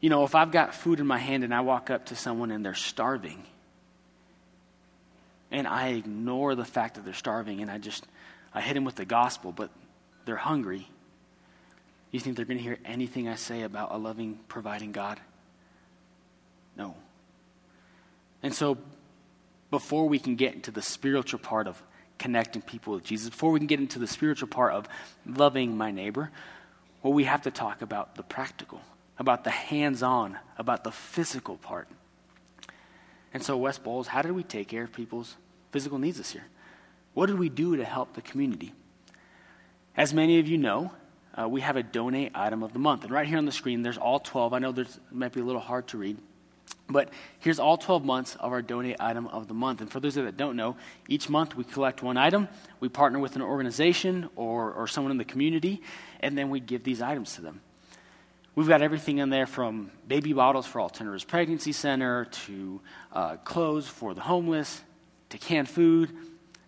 You 0.00 0.10
know, 0.10 0.24
if 0.24 0.34
I've 0.34 0.52
got 0.52 0.74
food 0.74 1.00
in 1.00 1.06
my 1.06 1.18
hand 1.18 1.42
and 1.44 1.54
I 1.54 1.60
walk 1.60 1.90
up 1.90 2.06
to 2.06 2.16
someone 2.16 2.50
and 2.50 2.64
they're 2.64 2.74
starving, 2.74 3.44
and 5.50 5.66
I 5.66 5.88
ignore 5.88 6.54
the 6.54 6.64
fact 6.64 6.96
that 6.96 7.04
they're 7.04 7.14
starving 7.14 7.60
and 7.62 7.70
I 7.70 7.78
just 7.78 8.06
I 8.52 8.60
hit 8.60 8.74
them 8.74 8.84
with 8.84 8.96
the 8.96 9.04
gospel, 9.04 9.52
but 9.52 9.70
they're 10.24 10.36
hungry, 10.36 10.88
you 12.10 12.20
think 12.20 12.36
they're 12.36 12.44
going 12.44 12.58
to 12.58 12.62
hear 12.62 12.78
anything 12.84 13.28
I 13.28 13.34
say 13.34 13.62
about 13.62 13.92
a 13.92 13.98
loving, 13.98 14.38
providing 14.48 14.92
God? 14.92 15.20
No. 16.76 16.94
And 18.42 18.54
so, 18.54 18.78
before 19.70 20.08
we 20.08 20.18
can 20.18 20.36
get 20.36 20.54
into 20.54 20.70
the 20.70 20.82
spiritual 20.82 21.40
part 21.40 21.66
of 21.66 21.82
connecting 22.18 22.62
people 22.62 22.94
with 22.94 23.04
Jesus, 23.04 23.30
before 23.30 23.50
we 23.50 23.60
can 23.60 23.66
get 23.66 23.80
into 23.80 23.98
the 23.98 24.06
spiritual 24.06 24.48
part 24.48 24.72
of 24.72 24.88
loving 25.26 25.76
my 25.76 25.90
neighbor, 25.90 26.30
well, 27.02 27.12
we 27.12 27.24
have 27.24 27.42
to 27.42 27.50
talk 27.50 27.82
about 27.82 28.14
the 28.14 28.22
practical, 28.22 28.80
about 29.18 29.44
the 29.44 29.50
hands 29.50 30.02
on, 30.02 30.38
about 30.58 30.84
the 30.84 30.92
physical 30.92 31.56
part. 31.56 31.88
And 33.34 33.42
so, 33.42 33.56
West 33.56 33.84
Bowles, 33.84 34.06
how 34.08 34.22
did 34.22 34.32
we 34.32 34.42
take 34.42 34.68
care 34.68 34.84
of 34.84 34.92
people's 34.92 35.36
physical 35.72 35.98
needs 35.98 36.18
this 36.18 36.34
year? 36.34 36.44
What 37.14 37.26
did 37.26 37.38
we 37.38 37.48
do 37.48 37.76
to 37.76 37.84
help 37.84 38.14
the 38.14 38.22
community? 38.22 38.72
As 39.96 40.12
many 40.12 40.38
of 40.38 40.46
you 40.46 40.58
know, 40.58 40.92
uh, 41.38 41.48
we 41.48 41.60
have 41.60 41.76
a 41.76 41.82
donate 41.82 42.32
item 42.34 42.62
of 42.62 42.72
the 42.72 42.78
month. 42.78 43.04
And 43.04 43.12
right 43.12 43.26
here 43.26 43.38
on 43.38 43.44
the 43.44 43.52
screen, 43.52 43.82
there's 43.82 43.98
all 43.98 44.18
12. 44.18 44.52
I 44.52 44.58
know 44.58 44.70
it 44.70 44.88
might 45.10 45.32
be 45.32 45.40
a 45.40 45.44
little 45.44 45.60
hard 45.60 45.88
to 45.88 45.98
read. 45.98 46.18
But 46.88 47.10
here's 47.40 47.58
all 47.58 47.76
12 47.76 48.04
months 48.04 48.36
of 48.36 48.52
our 48.52 48.62
donate 48.62 48.96
item 49.00 49.26
of 49.26 49.48
the 49.48 49.54
month. 49.54 49.80
And 49.80 49.90
for 49.90 49.98
those 49.98 50.14
that 50.14 50.36
don't 50.36 50.56
know, 50.56 50.76
each 51.08 51.28
month 51.28 51.56
we 51.56 51.64
collect 51.64 52.02
one 52.02 52.16
item, 52.16 52.48
we 52.78 52.88
partner 52.88 53.18
with 53.18 53.34
an 53.36 53.42
organization 53.42 54.28
or, 54.36 54.72
or 54.72 54.86
someone 54.86 55.10
in 55.10 55.18
the 55.18 55.24
community, 55.24 55.82
and 56.20 56.38
then 56.38 56.48
we 56.48 56.60
give 56.60 56.84
these 56.84 57.02
items 57.02 57.34
to 57.34 57.40
them. 57.40 57.60
We've 58.54 58.68
got 58.68 58.82
everything 58.82 59.18
in 59.18 59.30
there 59.30 59.46
from 59.46 59.90
baby 60.06 60.32
bottles 60.32 60.66
for 60.66 60.80
Alternatives 60.80 61.24
Pregnancy 61.24 61.72
Center 61.72 62.24
to 62.24 62.80
uh, 63.12 63.36
clothes 63.38 63.88
for 63.88 64.14
the 64.14 64.22
homeless 64.22 64.80
to 65.30 65.38
canned 65.38 65.68
food 65.68 66.10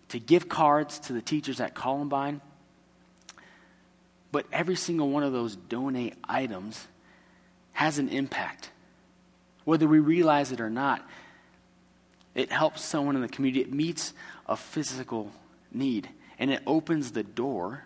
to 0.09 0.19
gift 0.19 0.49
cards 0.49 0.99
to 0.99 1.13
the 1.13 1.21
teachers 1.21 1.59
at 1.59 1.73
Columbine. 1.73 2.41
But 4.31 4.45
every 4.51 4.75
single 4.75 5.09
one 5.09 5.23
of 5.23 5.33
those 5.33 5.55
donate 5.55 6.15
items 6.23 6.87
has 7.73 7.97
an 7.97 8.09
impact 8.09 8.69
whether 9.69 9.87
we 9.87 9.99
realize 9.99 10.51
it 10.51 10.59
or 10.59 10.69
not. 10.69 11.07
It 12.33 12.51
helps 12.51 12.83
someone 12.83 13.15
in 13.15 13.21
the 13.21 13.27
community, 13.27 13.61
it 13.61 13.71
meets 13.71 14.13
a 14.47 14.55
physical 14.55 15.31
need, 15.71 16.09
and 16.39 16.49
it 16.49 16.63
opens 16.65 17.11
the 17.11 17.21
door 17.21 17.83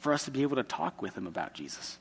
for 0.00 0.12
us 0.12 0.24
to 0.24 0.32
be 0.32 0.42
able 0.42 0.56
to 0.56 0.64
talk 0.64 1.00
with 1.00 1.14
them 1.14 1.28
about 1.28 1.54
Jesus. 1.54 1.98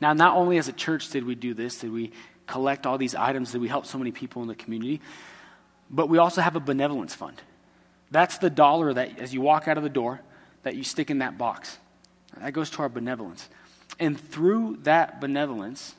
Now, 0.00 0.12
not 0.12 0.36
only 0.36 0.58
as 0.58 0.66
a 0.66 0.72
church 0.72 1.08
did 1.10 1.24
we 1.24 1.36
do 1.36 1.54
this, 1.54 1.78
did 1.78 1.92
we 1.92 2.10
collect 2.48 2.84
all 2.84 2.98
these 2.98 3.14
items, 3.14 3.52
did 3.52 3.60
we 3.60 3.68
help 3.68 3.86
so 3.86 3.96
many 3.96 4.10
people 4.10 4.42
in 4.42 4.48
the 4.48 4.56
community, 4.56 5.00
but 5.88 6.08
we 6.08 6.18
also 6.18 6.40
have 6.40 6.56
a 6.56 6.60
benevolence 6.60 7.14
fund. 7.14 7.40
That's 8.10 8.38
the 8.38 8.50
dollar 8.50 8.92
that, 8.92 9.20
as 9.20 9.32
you 9.32 9.40
walk 9.40 9.68
out 9.68 9.76
of 9.76 9.84
the 9.84 9.88
door, 9.88 10.20
that 10.66 10.74
you 10.74 10.82
stick 10.82 11.12
in 11.12 11.18
that 11.18 11.38
box. 11.38 11.78
That 12.40 12.52
goes 12.52 12.70
to 12.70 12.82
our 12.82 12.88
benevolence. 12.88 13.48
And 14.00 14.18
through 14.18 14.78
that 14.82 15.20
benevolence, 15.20 15.94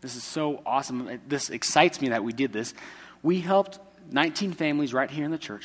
this 0.00 0.16
is 0.16 0.24
so 0.24 0.62
awesome. 0.66 1.20
This 1.28 1.48
excites 1.48 2.00
me 2.00 2.08
that 2.08 2.24
we 2.24 2.32
did 2.32 2.52
this. 2.52 2.74
We 3.22 3.38
helped 3.38 3.78
19 4.10 4.54
families 4.54 4.92
right 4.92 5.08
here 5.08 5.24
in 5.24 5.30
the 5.30 5.38
church 5.38 5.64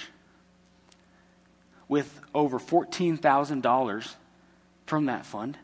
with 1.88 2.20
over 2.36 2.60
$14,000 2.60 4.14
from 4.86 5.06
that 5.08 5.26
fund 5.26 5.58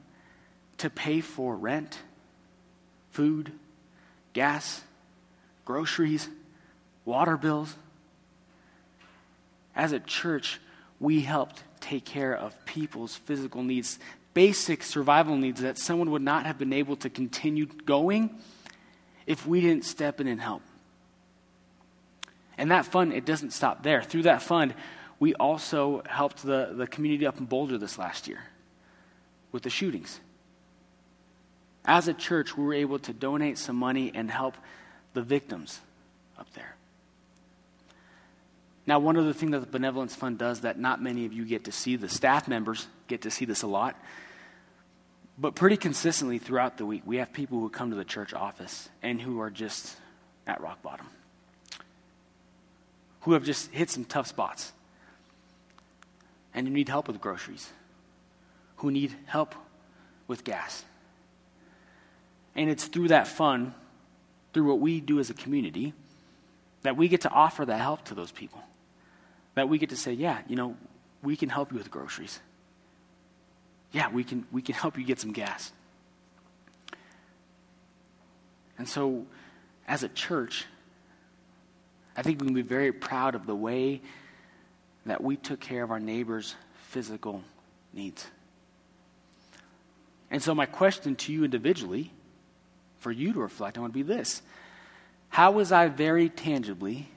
to 0.79 0.89
pay 0.89 1.21
for 1.21 1.55
rent, 1.55 1.99
food, 3.11 3.51
gas, 4.33 4.81
groceries, 5.65 6.29
water 7.05 7.37
bills. 7.37 7.75
As 9.75 9.91
a 9.91 9.99
church, 9.99 10.59
we 10.99 11.21
helped 11.21 11.61
take 11.81 12.05
care 12.05 12.35
of 12.35 12.55
people's 12.65 13.15
physical 13.15 13.63
needs, 13.63 13.99
basic 14.33 14.83
survival 14.83 15.35
needs 15.35 15.61
that 15.61 15.77
someone 15.77 16.11
would 16.11 16.21
not 16.21 16.45
have 16.45 16.57
been 16.57 16.73
able 16.73 16.95
to 16.97 17.09
continue 17.09 17.65
going 17.65 18.39
if 19.25 19.45
we 19.45 19.61
didn't 19.61 19.85
step 19.85 20.21
in 20.21 20.27
and 20.27 20.39
help. 20.39 20.61
And 22.57 22.71
that 22.71 22.85
fund, 22.85 23.13
it 23.13 23.25
doesn't 23.25 23.51
stop 23.51 23.83
there. 23.83 24.01
Through 24.01 24.23
that 24.23 24.41
fund, 24.41 24.73
we 25.19 25.33
also 25.35 26.03
helped 26.07 26.43
the, 26.43 26.73
the 26.75 26.87
community 26.87 27.25
up 27.25 27.39
in 27.39 27.45
Boulder 27.45 27.77
this 27.77 27.97
last 27.97 28.27
year 28.27 28.39
with 29.51 29.63
the 29.63 29.69
shootings. 29.69 30.19
As 31.85 32.07
a 32.07 32.13
church, 32.13 32.55
we 32.55 32.63
were 32.63 32.73
able 32.73 32.99
to 32.99 33.13
donate 33.13 33.57
some 33.57 33.75
money 33.75 34.11
and 34.13 34.29
help 34.29 34.55
the 35.13 35.21
victims 35.21 35.81
up 36.37 36.51
there. 36.53 36.75
Now, 38.87 38.99
one 38.99 39.15
other 39.15 39.33
thing 39.33 39.51
that 39.51 39.59
the 39.59 39.67
Benevolence 39.67 40.15
Fund 40.15 40.37
does 40.37 40.61
that 40.61 40.79
not 40.79 41.01
many 41.01 41.25
of 41.25 41.33
you 41.33 41.45
get 41.45 41.65
to 41.65 41.71
see, 41.71 41.95
the 41.95 42.09
staff 42.09 42.47
members 42.47 42.87
get 43.07 43.21
to 43.21 43.31
see 43.31 43.45
this 43.45 43.61
a 43.61 43.67
lot, 43.67 43.95
but 45.37 45.55
pretty 45.55 45.77
consistently 45.77 46.39
throughout 46.39 46.77
the 46.77 46.85
week, 46.85 47.03
we 47.05 47.17
have 47.17 47.31
people 47.31 47.59
who 47.59 47.69
come 47.69 47.91
to 47.91 47.95
the 47.95 48.05
church 48.05 48.33
office 48.33 48.89
and 49.01 49.21
who 49.21 49.39
are 49.39 49.49
just 49.49 49.95
at 50.47 50.61
rock 50.61 50.81
bottom, 50.81 51.07
who 53.21 53.33
have 53.33 53.43
just 53.43 53.71
hit 53.71 53.89
some 53.89 54.03
tough 54.03 54.27
spots, 54.27 54.71
and 56.53 56.67
who 56.67 56.73
need 56.73 56.89
help 56.89 57.07
with 57.07 57.21
groceries, 57.21 57.69
who 58.77 58.91
need 58.91 59.15
help 59.25 59.55
with 60.27 60.43
gas. 60.43 60.83
And 62.55 62.69
it's 62.69 62.85
through 62.85 63.09
that 63.09 63.27
fund, 63.27 63.73
through 64.53 64.65
what 64.65 64.79
we 64.79 64.99
do 64.99 65.19
as 65.19 65.29
a 65.29 65.33
community, 65.33 65.93
that 66.83 66.97
we 66.97 67.07
get 67.07 67.21
to 67.21 67.29
offer 67.29 67.65
that 67.65 67.79
help 67.79 68.05
to 68.05 68.15
those 68.15 68.31
people. 68.31 68.61
That 69.55 69.69
we 69.69 69.77
get 69.77 69.89
to 69.89 69.97
say, 69.97 70.13
yeah, 70.13 70.39
you 70.47 70.55
know, 70.55 70.77
we 71.21 71.35
can 71.35 71.49
help 71.49 71.71
you 71.71 71.77
with 71.77 71.91
groceries 71.91 72.39
yeah, 73.91 74.09
we 74.09 74.23
can, 74.23 74.45
we 74.51 74.61
can 74.61 74.75
help 74.75 74.97
you 74.97 75.03
get 75.03 75.19
some 75.19 75.33
gas. 75.33 75.71
And 78.77 78.87
so, 78.87 79.25
as 79.87 80.03
a 80.03 80.09
church, 80.09 80.65
I 82.15 82.21
think 82.21 82.39
we 82.39 82.47
can 82.47 82.55
be 82.55 82.61
very 82.61 82.91
proud 82.91 83.35
of 83.35 83.45
the 83.45 83.55
way 83.55 84.01
that 85.05 85.21
we 85.23 85.35
took 85.35 85.59
care 85.59 85.83
of 85.83 85.91
our 85.91 85.99
neighbors' 85.99 86.55
physical 86.83 87.43
needs. 87.93 88.25
And 90.29 90.41
so, 90.41 90.55
my 90.55 90.65
question 90.65 91.15
to 91.17 91.33
you 91.33 91.43
individually, 91.43 92.11
for 92.99 93.11
you 93.11 93.33
to 93.33 93.39
reflect 93.39 93.77
on, 93.77 93.83
would 93.83 93.93
be 93.93 94.03
this 94.03 94.41
How 95.31 95.51
was 95.51 95.71
I 95.71 95.87
very 95.87 96.27
tangibly 96.27 97.07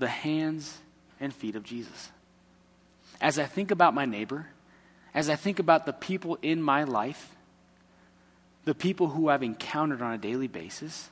the 0.00 0.08
hands 0.08 0.78
and 1.20 1.32
feet 1.32 1.54
of 1.54 1.62
Jesus? 1.62 2.10
As 3.20 3.38
I 3.38 3.44
think 3.44 3.70
about 3.70 3.94
my 3.94 4.04
neighbor, 4.04 4.48
as 5.14 5.30
I 5.30 5.36
think 5.36 5.60
about 5.60 5.86
the 5.86 5.92
people 5.92 6.36
in 6.42 6.60
my 6.60 6.82
life, 6.82 7.36
the 8.64 8.74
people 8.74 9.08
who 9.08 9.28
I've 9.28 9.44
encountered 9.44 10.02
on 10.02 10.12
a 10.12 10.18
daily 10.18 10.48
basis, 10.48 11.10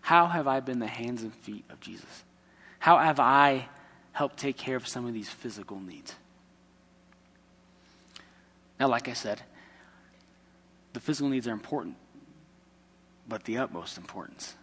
how 0.00 0.28
have 0.28 0.46
I 0.46 0.60
been 0.60 0.78
the 0.78 0.86
hands 0.86 1.24
and 1.24 1.34
feet 1.34 1.64
of 1.70 1.80
Jesus? 1.80 2.22
How 2.78 2.98
have 2.98 3.18
I 3.18 3.68
helped 4.12 4.36
take 4.36 4.56
care 4.56 4.76
of 4.76 4.86
some 4.86 5.06
of 5.06 5.12
these 5.12 5.28
physical 5.28 5.80
needs? 5.80 6.14
Now, 8.78 8.86
like 8.86 9.08
I 9.08 9.12
said, 9.12 9.42
the 10.92 11.00
physical 11.00 11.28
needs 11.28 11.48
are 11.48 11.52
important, 11.52 11.96
but 13.28 13.42
the 13.42 13.58
utmost 13.58 13.98
importance 13.98 14.54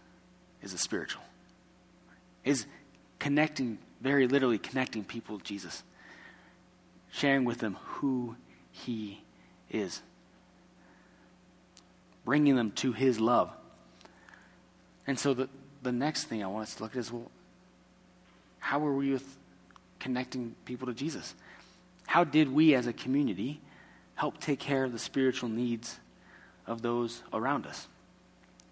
is 0.62 0.72
a 0.72 0.78
spiritual, 0.78 1.22
is 2.44 2.66
connecting, 3.18 3.78
very 4.00 4.26
literally 4.26 4.58
connecting 4.58 5.04
people 5.04 5.38
to 5.38 5.44
Jesus 5.44 5.82
sharing 7.16 7.44
with 7.44 7.58
them 7.58 7.76
who 7.82 8.36
He 8.70 9.22
is, 9.70 10.02
bringing 12.24 12.56
them 12.56 12.72
to 12.72 12.92
His 12.92 13.18
love. 13.18 13.50
And 15.06 15.18
so 15.18 15.32
the, 15.32 15.48
the 15.82 15.92
next 15.92 16.24
thing 16.24 16.44
I 16.44 16.46
want 16.46 16.64
us 16.64 16.74
to 16.74 16.82
look 16.82 16.92
at 16.92 16.98
is 16.98 17.12
well, 17.12 17.30
how 18.58 18.80
were 18.80 18.94
we 18.94 19.12
with 19.12 19.36
connecting 19.98 20.54
people 20.64 20.86
to 20.88 20.94
Jesus? 20.94 21.34
How 22.06 22.24
did 22.24 22.52
we 22.52 22.74
as 22.74 22.86
a 22.86 22.92
community 22.92 23.60
help 24.14 24.38
take 24.38 24.58
care 24.58 24.84
of 24.84 24.92
the 24.92 24.98
spiritual 24.98 25.48
needs 25.48 25.98
of 26.66 26.82
those 26.82 27.22
around 27.32 27.66
us? 27.66 27.88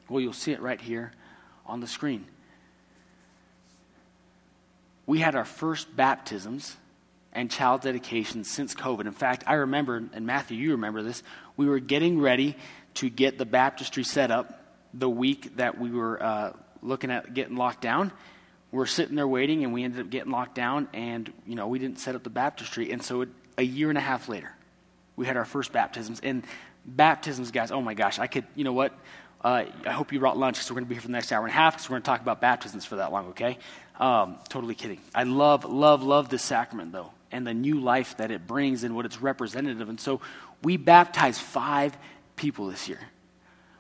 Well, 0.09 0.21
you'll 0.21 0.33
see 0.33 0.53
it 0.53 0.61
right 0.61 0.81
here 0.81 1.13
on 1.67 1.81
the 1.81 1.87
screen. 1.87 2.27
We 5.07 5.19
had 5.19 5.35
our 5.35 5.45
first 5.45 5.95
baptisms 5.95 6.77
and 7.33 7.51
child 7.51 7.83
dedications 7.83 8.51
since 8.51 8.75
COVID. 8.75 9.07
In 9.07 9.13
fact, 9.13 9.45
I 9.47 9.55
remember, 9.55 10.03
and 10.13 10.27
Matthew, 10.27 10.57
you 10.57 10.73
remember 10.73 11.03
this, 11.03 11.23
we 11.57 11.67
were 11.67 11.81
getting 11.81 12.21
ready 12.21 12.57
to 12.95 13.11
get 13.11 13.39
the 13.39 13.45
baptistry 13.45 14.05
set 14.05 14.31
up 14.31 14.63
the 14.95 15.11
week 15.11 15.57
that 15.57 15.79
we 15.79 15.91
were 15.91 16.23
uh, 16.23 16.53
looking 16.81 17.11
at 17.11 17.35
getting 17.35 17.57
locked 17.57 17.81
down. 17.81 18.13
We 18.71 18.81
are 18.81 18.87
sitting 18.87 19.17
there 19.17 19.29
waiting, 19.29 19.65
and 19.65 19.73
we 19.73 19.85
ended 19.85 20.01
up 20.01 20.11
getting 20.11 20.33
locked 20.33 20.55
down, 20.55 20.89
and 20.93 21.33
you 21.47 21.55
know 21.55 21.69
we 21.69 21.79
didn't 21.79 21.99
set 21.99 22.15
up 22.15 22.23
the 22.23 22.31
baptistry. 22.31 22.93
And 22.93 23.03
so, 23.03 23.23
it, 23.23 23.29
a 23.59 23.63
year 23.63 23.89
and 23.89 23.99
a 23.99 24.01
half 24.01 24.29
later, 24.29 24.53
we 25.17 25.27
had 25.27 25.37
our 25.37 25.45
first 25.45 25.73
baptisms. 25.73 26.21
And 26.23 26.45
baptisms, 26.85 27.51
guys, 27.51 27.71
oh 27.71 27.81
my 27.81 27.95
gosh, 27.95 28.19
I 28.19 28.27
could, 28.27 28.45
you 28.55 28.65
know 28.65 28.73
what? 28.73 28.93
Uh, 29.45 29.67
I 29.85 29.91
hope 29.91 30.11
you 30.11 30.19
brought 30.19 30.39
lunch 30.39 30.57
because 30.57 30.71
we're 30.71 30.77
going 30.77 30.87
to 30.87 30.89
be 30.89 30.95
here 30.95 31.03
for 31.03 31.09
the 31.09 31.13
next 31.13 31.31
hour 31.31 31.45
and 31.45 31.51
a 31.51 31.55
half 31.55 31.75
because 31.75 31.91
we're 31.91 31.95
going 31.95 32.03
to 32.03 32.07
talk 32.07 32.23
about 32.23 32.41
baptisms 32.41 32.87
for 32.87 32.97
that 32.97 33.13
long, 33.13 33.29
okay? 33.29 33.59
Um, 34.01 34.39
totally 34.49 34.75
kidding. 34.75 35.01
I 35.15 35.25
love, 35.25 35.67
love, 35.67 36.03
love 36.03 36.31
this 36.31 36.43
sacrament, 36.43 36.93
though, 36.93 37.11
and 37.31 37.47
the 37.47 37.53
new 37.53 37.79
life 37.79 38.17
that 38.17 38.31
it 38.31 38.47
brings 38.47 38.85
and 38.85 38.97
what 38.97 39.05
it's 39.05 39.21
representative. 39.21 39.91
And 39.91 40.01
so 40.01 40.23
we 40.63 40.79
baptized 40.79 41.43
five 41.43 41.97
people 42.37 42.69
this 42.69 42.89
year. 42.89 43.01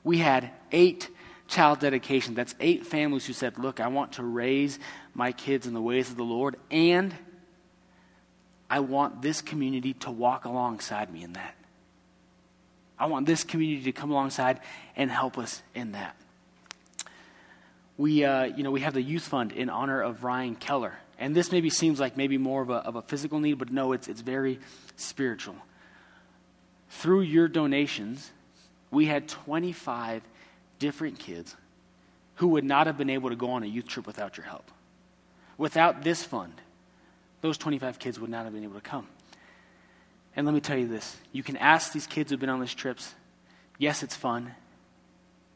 We 0.04 0.18
had 0.18 0.50
eight 0.70 1.08
child 1.48 1.80
dedications. 1.80 2.36
That's 2.36 2.54
eight 2.60 2.86
families 2.86 3.24
who 3.24 3.32
said, 3.32 3.58
Look, 3.58 3.80
I 3.80 3.88
want 3.88 4.12
to 4.12 4.22
raise 4.22 4.78
my 5.14 5.32
kids 5.32 5.66
in 5.66 5.72
the 5.72 5.80
ways 5.80 6.10
of 6.10 6.16
the 6.16 6.24
Lord, 6.24 6.56
and 6.70 7.14
I 8.68 8.80
want 8.80 9.22
this 9.22 9.40
community 9.40 9.94
to 9.94 10.10
walk 10.10 10.44
alongside 10.44 11.10
me 11.10 11.24
in 11.24 11.32
that. 11.32 11.54
I 12.98 13.06
want 13.06 13.26
this 13.26 13.44
community 13.44 13.84
to 13.84 13.92
come 13.92 14.10
alongside 14.10 14.60
and 14.96 15.10
help 15.10 15.38
us 15.38 15.62
in 15.74 15.92
that. 15.92 16.16
We, 17.96 18.24
uh, 18.24 18.44
you 18.44 18.62
know, 18.62 18.70
we 18.70 18.80
have 18.80 18.94
the 18.94 19.02
youth 19.02 19.22
fund 19.22 19.52
in 19.52 19.68
honor 19.70 20.00
of 20.00 20.24
Ryan 20.24 20.56
Keller. 20.56 20.94
And 21.18 21.34
this 21.34 21.52
maybe 21.52 21.70
seems 21.70 22.00
like 22.00 22.16
maybe 22.16 22.38
more 22.38 22.62
of 22.62 22.70
a, 22.70 22.74
of 22.74 22.96
a 22.96 23.02
physical 23.02 23.38
need, 23.38 23.54
but 23.54 23.70
no, 23.70 23.92
it's, 23.92 24.08
it's 24.08 24.20
very 24.20 24.58
spiritual. 24.96 25.56
Through 26.90 27.22
your 27.22 27.48
donations, 27.48 28.30
we 28.90 29.06
had 29.06 29.28
25 29.28 30.22
different 30.78 31.18
kids 31.18 31.56
who 32.36 32.48
would 32.48 32.64
not 32.64 32.86
have 32.86 32.98
been 32.98 33.10
able 33.10 33.30
to 33.30 33.36
go 33.36 33.52
on 33.52 33.62
a 33.62 33.66
youth 33.66 33.86
trip 33.86 34.06
without 34.06 34.36
your 34.36 34.46
help. 34.46 34.70
Without 35.56 36.02
this 36.02 36.24
fund, 36.24 36.52
those 37.40 37.58
25 37.58 37.98
kids 37.98 38.18
would 38.18 38.30
not 38.30 38.44
have 38.44 38.52
been 38.52 38.64
able 38.64 38.74
to 38.74 38.80
come. 38.80 39.06
And 40.36 40.46
let 40.46 40.54
me 40.54 40.60
tell 40.60 40.78
you 40.78 40.88
this 40.88 41.16
you 41.32 41.42
can 41.42 41.56
ask 41.56 41.92
these 41.92 42.06
kids 42.06 42.30
who've 42.30 42.40
been 42.40 42.48
on 42.48 42.60
these 42.60 42.74
trips. 42.74 43.14
Yes, 43.78 44.02
it's 44.02 44.16
fun. 44.16 44.54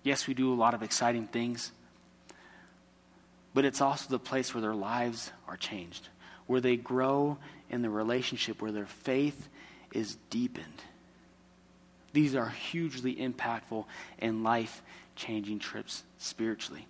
Yes, 0.03 0.27
we 0.27 0.35
do 0.35 0.53
a 0.53 0.55
lot 0.55 0.75
of 0.75 0.83
exciting 0.83 1.27
things. 1.27 1.73
But 3.55 3.65
it's 3.65 3.81
also 3.81 4.09
the 4.09 4.19
place 4.19 4.55
where 4.55 4.61
their 4.61 4.75
lives 4.75 5.33
are 5.49 5.57
changed, 5.57 6.09
where 6.47 6.61
they 6.61 6.77
grow 6.77 7.39
in 7.71 7.83
the 7.83 7.91
relationship, 7.91 8.63
where 8.63 8.73
their 8.73 8.87
faith 8.87 9.49
is 9.93 10.17
deepened. 10.31 10.83
These 12.13 12.35
are 12.35 12.49
hugely 12.49 13.17
impactful 13.17 13.85
and 14.19 14.45
life 14.45 14.83
changing 15.17 15.59
trips 15.59 16.05
spiritually. 16.19 16.87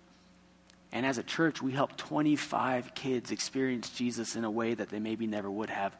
And 0.91 1.05
as 1.05 1.17
a 1.17 1.23
church, 1.23 1.61
we 1.61 1.71
help 1.71 1.97
25 1.97 2.95
kids 2.95 3.31
experience 3.31 3.89
Jesus 3.89 4.35
in 4.35 4.43
a 4.43 4.51
way 4.51 4.73
that 4.73 4.89
they 4.89 4.99
maybe 4.99 5.27
never 5.27 5.49
would 5.49 5.69
have 5.69 5.95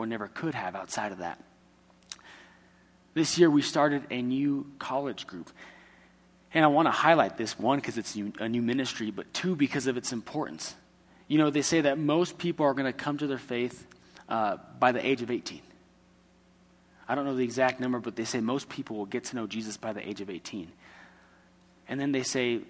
or 0.00 0.06
never 0.06 0.28
could 0.28 0.54
have 0.54 0.74
outside 0.74 1.12
of 1.12 1.18
that. 1.18 1.38
This 3.12 3.38
year, 3.38 3.50
we 3.50 3.60
started 3.60 4.02
a 4.10 4.22
new 4.22 4.66
college 4.78 5.26
group. 5.26 5.50
And 6.54 6.64
I 6.64 6.68
want 6.68 6.86
to 6.86 6.92
highlight 6.92 7.36
this 7.36 7.58
one, 7.58 7.78
because 7.78 7.98
it's 7.98 8.16
a 8.38 8.48
new 8.48 8.62
ministry, 8.62 9.10
but 9.10 9.32
two, 9.34 9.54
because 9.54 9.86
of 9.86 9.98
its 9.98 10.12
importance. 10.12 10.74
You 11.28 11.36
know, 11.36 11.50
they 11.50 11.62
say 11.62 11.82
that 11.82 11.98
most 11.98 12.38
people 12.38 12.64
are 12.64 12.72
going 12.72 12.90
to 12.90 12.96
come 12.96 13.18
to 13.18 13.26
their 13.26 13.38
faith 13.38 13.86
uh, 14.28 14.56
by 14.78 14.92
the 14.92 15.06
age 15.06 15.20
of 15.20 15.30
18. 15.30 15.60
I 17.06 17.14
don't 17.14 17.26
know 17.26 17.36
the 17.36 17.44
exact 17.44 17.78
number, 17.78 17.98
but 17.98 18.16
they 18.16 18.24
say 18.24 18.40
most 18.40 18.68
people 18.70 18.96
will 18.96 19.06
get 19.06 19.24
to 19.24 19.36
know 19.36 19.46
Jesus 19.46 19.76
by 19.76 19.92
the 19.92 20.08
age 20.08 20.22
of 20.22 20.30
18. 20.30 20.72
And 21.88 22.00
then 22.00 22.12
they 22.12 22.22
say 22.22 22.60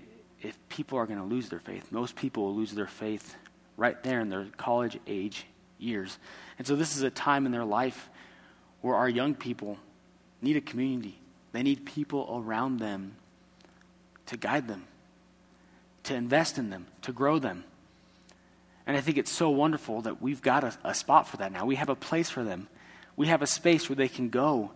if 0.43 0.59
people 0.69 0.99
are 0.99 1.07
going 1.07 1.21
to 1.21 1.25
lose 1.25 1.49
their 1.49 1.61
faith, 1.61 1.93
most 1.93 2.17
people 2.17 2.45
will 2.45 2.57
lose 2.57 2.73
their 2.73 2.87
faith 2.87 3.37
right 3.77 4.03
there 4.03 4.21
in 4.21 4.31
their 4.31 4.47
college 4.57 4.99
age 5.07 5.45
years. 5.81 6.19
And 6.59 6.67
so 6.67 6.77
this 6.77 6.97
is 6.97 7.03
a 7.03 7.11
time 7.11 7.47
in 7.47 7.53
their 7.53 7.65
life 7.65 8.09
where 8.81 8.97
our 8.97 9.09
young 9.09 9.35
people 9.35 9.79
need 10.41 10.57
a 10.57 10.61
community. 10.61 11.19
They 11.53 11.63
need 11.63 11.85
people 11.85 12.43
around 12.45 12.79
them 12.79 13.17
to 14.27 14.37
guide 14.37 14.69
them, 14.69 14.85
to 16.05 16.15
invest 16.15 16.59
in 16.59 16.71
them, 16.71 16.87
to 17.03 17.13
grow 17.13 17.39
them. 17.39 17.65
And 18.87 18.97
I 18.97 19.01
think 19.01 19.19
it's 19.19 19.33
so 19.33 19.51
wonderful 19.51 20.03
that 20.03 20.23
we've 20.23 20.43
got 20.43 20.65
a, 20.65 20.73
a 20.85 20.95
spot 20.95 21.29
for 21.29 21.37
that 21.39 21.53
now. 21.53 21.67
We 21.67 21.77
have 21.77 21.89
a 21.89 21.95
place 21.95 22.31
for 22.31 22.45
them 22.45 22.69
we 23.21 23.27
have 23.27 23.43
a 23.43 23.47
space 23.47 23.87
where 23.91 23.97
they 23.97 24.09
can 24.09 24.31
go 24.31 24.71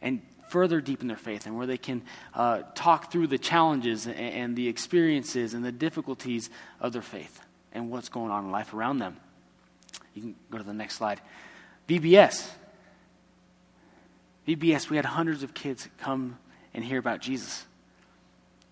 and 0.00 0.22
further 0.48 0.80
deepen 0.80 1.06
their 1.06 1.18
faith 1.18 1.44
and 1.44 1.54
where 1.54 1.66
they 1.66 1.76
can 1.76 2.00
uh, 2.32 2.62
talk 2.74 3.12
through 3.12 3.26
the 3.26 3.36
challenges 3.36 4.06
and, 4.06 4.16
and 4.16 4.56
the 4.56 4.68
experiences 4.68 5.52
and 5.52 5.62
the 5.62 5.70
difficulties 5.70 6.48
of 6.80 6.94
their 6.94 7.02
faith 7.02 7.42
and 7.72 7.90
what's 7.90 8.08
going 8.08 8.30
on 8.30 8.46
in 8.46 8.50
life 8.50 8.72
around 8.72 9.00
them. 9.00 9.18
You 10.14 10.22
can 10.22 10.34
go 10.50 10.58
to 10.58 10.64
the 10.64 10.74
next 10.74 10.96
slide. 10.96 11.20
VBS. 11.88 12.48
VBS, 14.46 14.90
we 14.90 14.96
had 14.96 15.04
hundreds 15.04 15.42
of 15.42 15.54
kids 15.54 15.88
come 15.98 16.38
and 16.74 16.84
hear 16.84 16.98
about 16.98 17.20
Jesus 17.20 17.64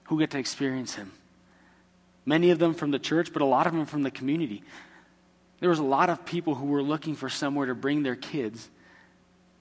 who 0.05 0.19
get 0.19 0.31
to 0.31 0.39
experience 0.39 0.95
him. 0.95 1.13
Many 2.25 2.51
of 2.51 2.59
them 2.59 2.75
from 2.75 2.91
the 2.91 2.99
church, 2.99 3.33
but 3.33 3.43
a 3.43 3.47
lot 3.47 3.67
of 3.67 3.73
them 3.73 3.87
from 3.87 4.03
the 4.03 4.11
community. 4.11 4.63
There 5.61 5.69
was 5.69 5.79
a 5.79 5.85
lot 5.85 6.11
of 6.11 6.25
people 6.25 6.55
who 6.55 6.67
were 6.67 6.83
looking 6.83 7.15
for 7.15 7.29
somewhere 7.29 7.67
to 7.67 7.75
bring 7.75 8.03
their 8.03 8.17
kids 8.17 8.69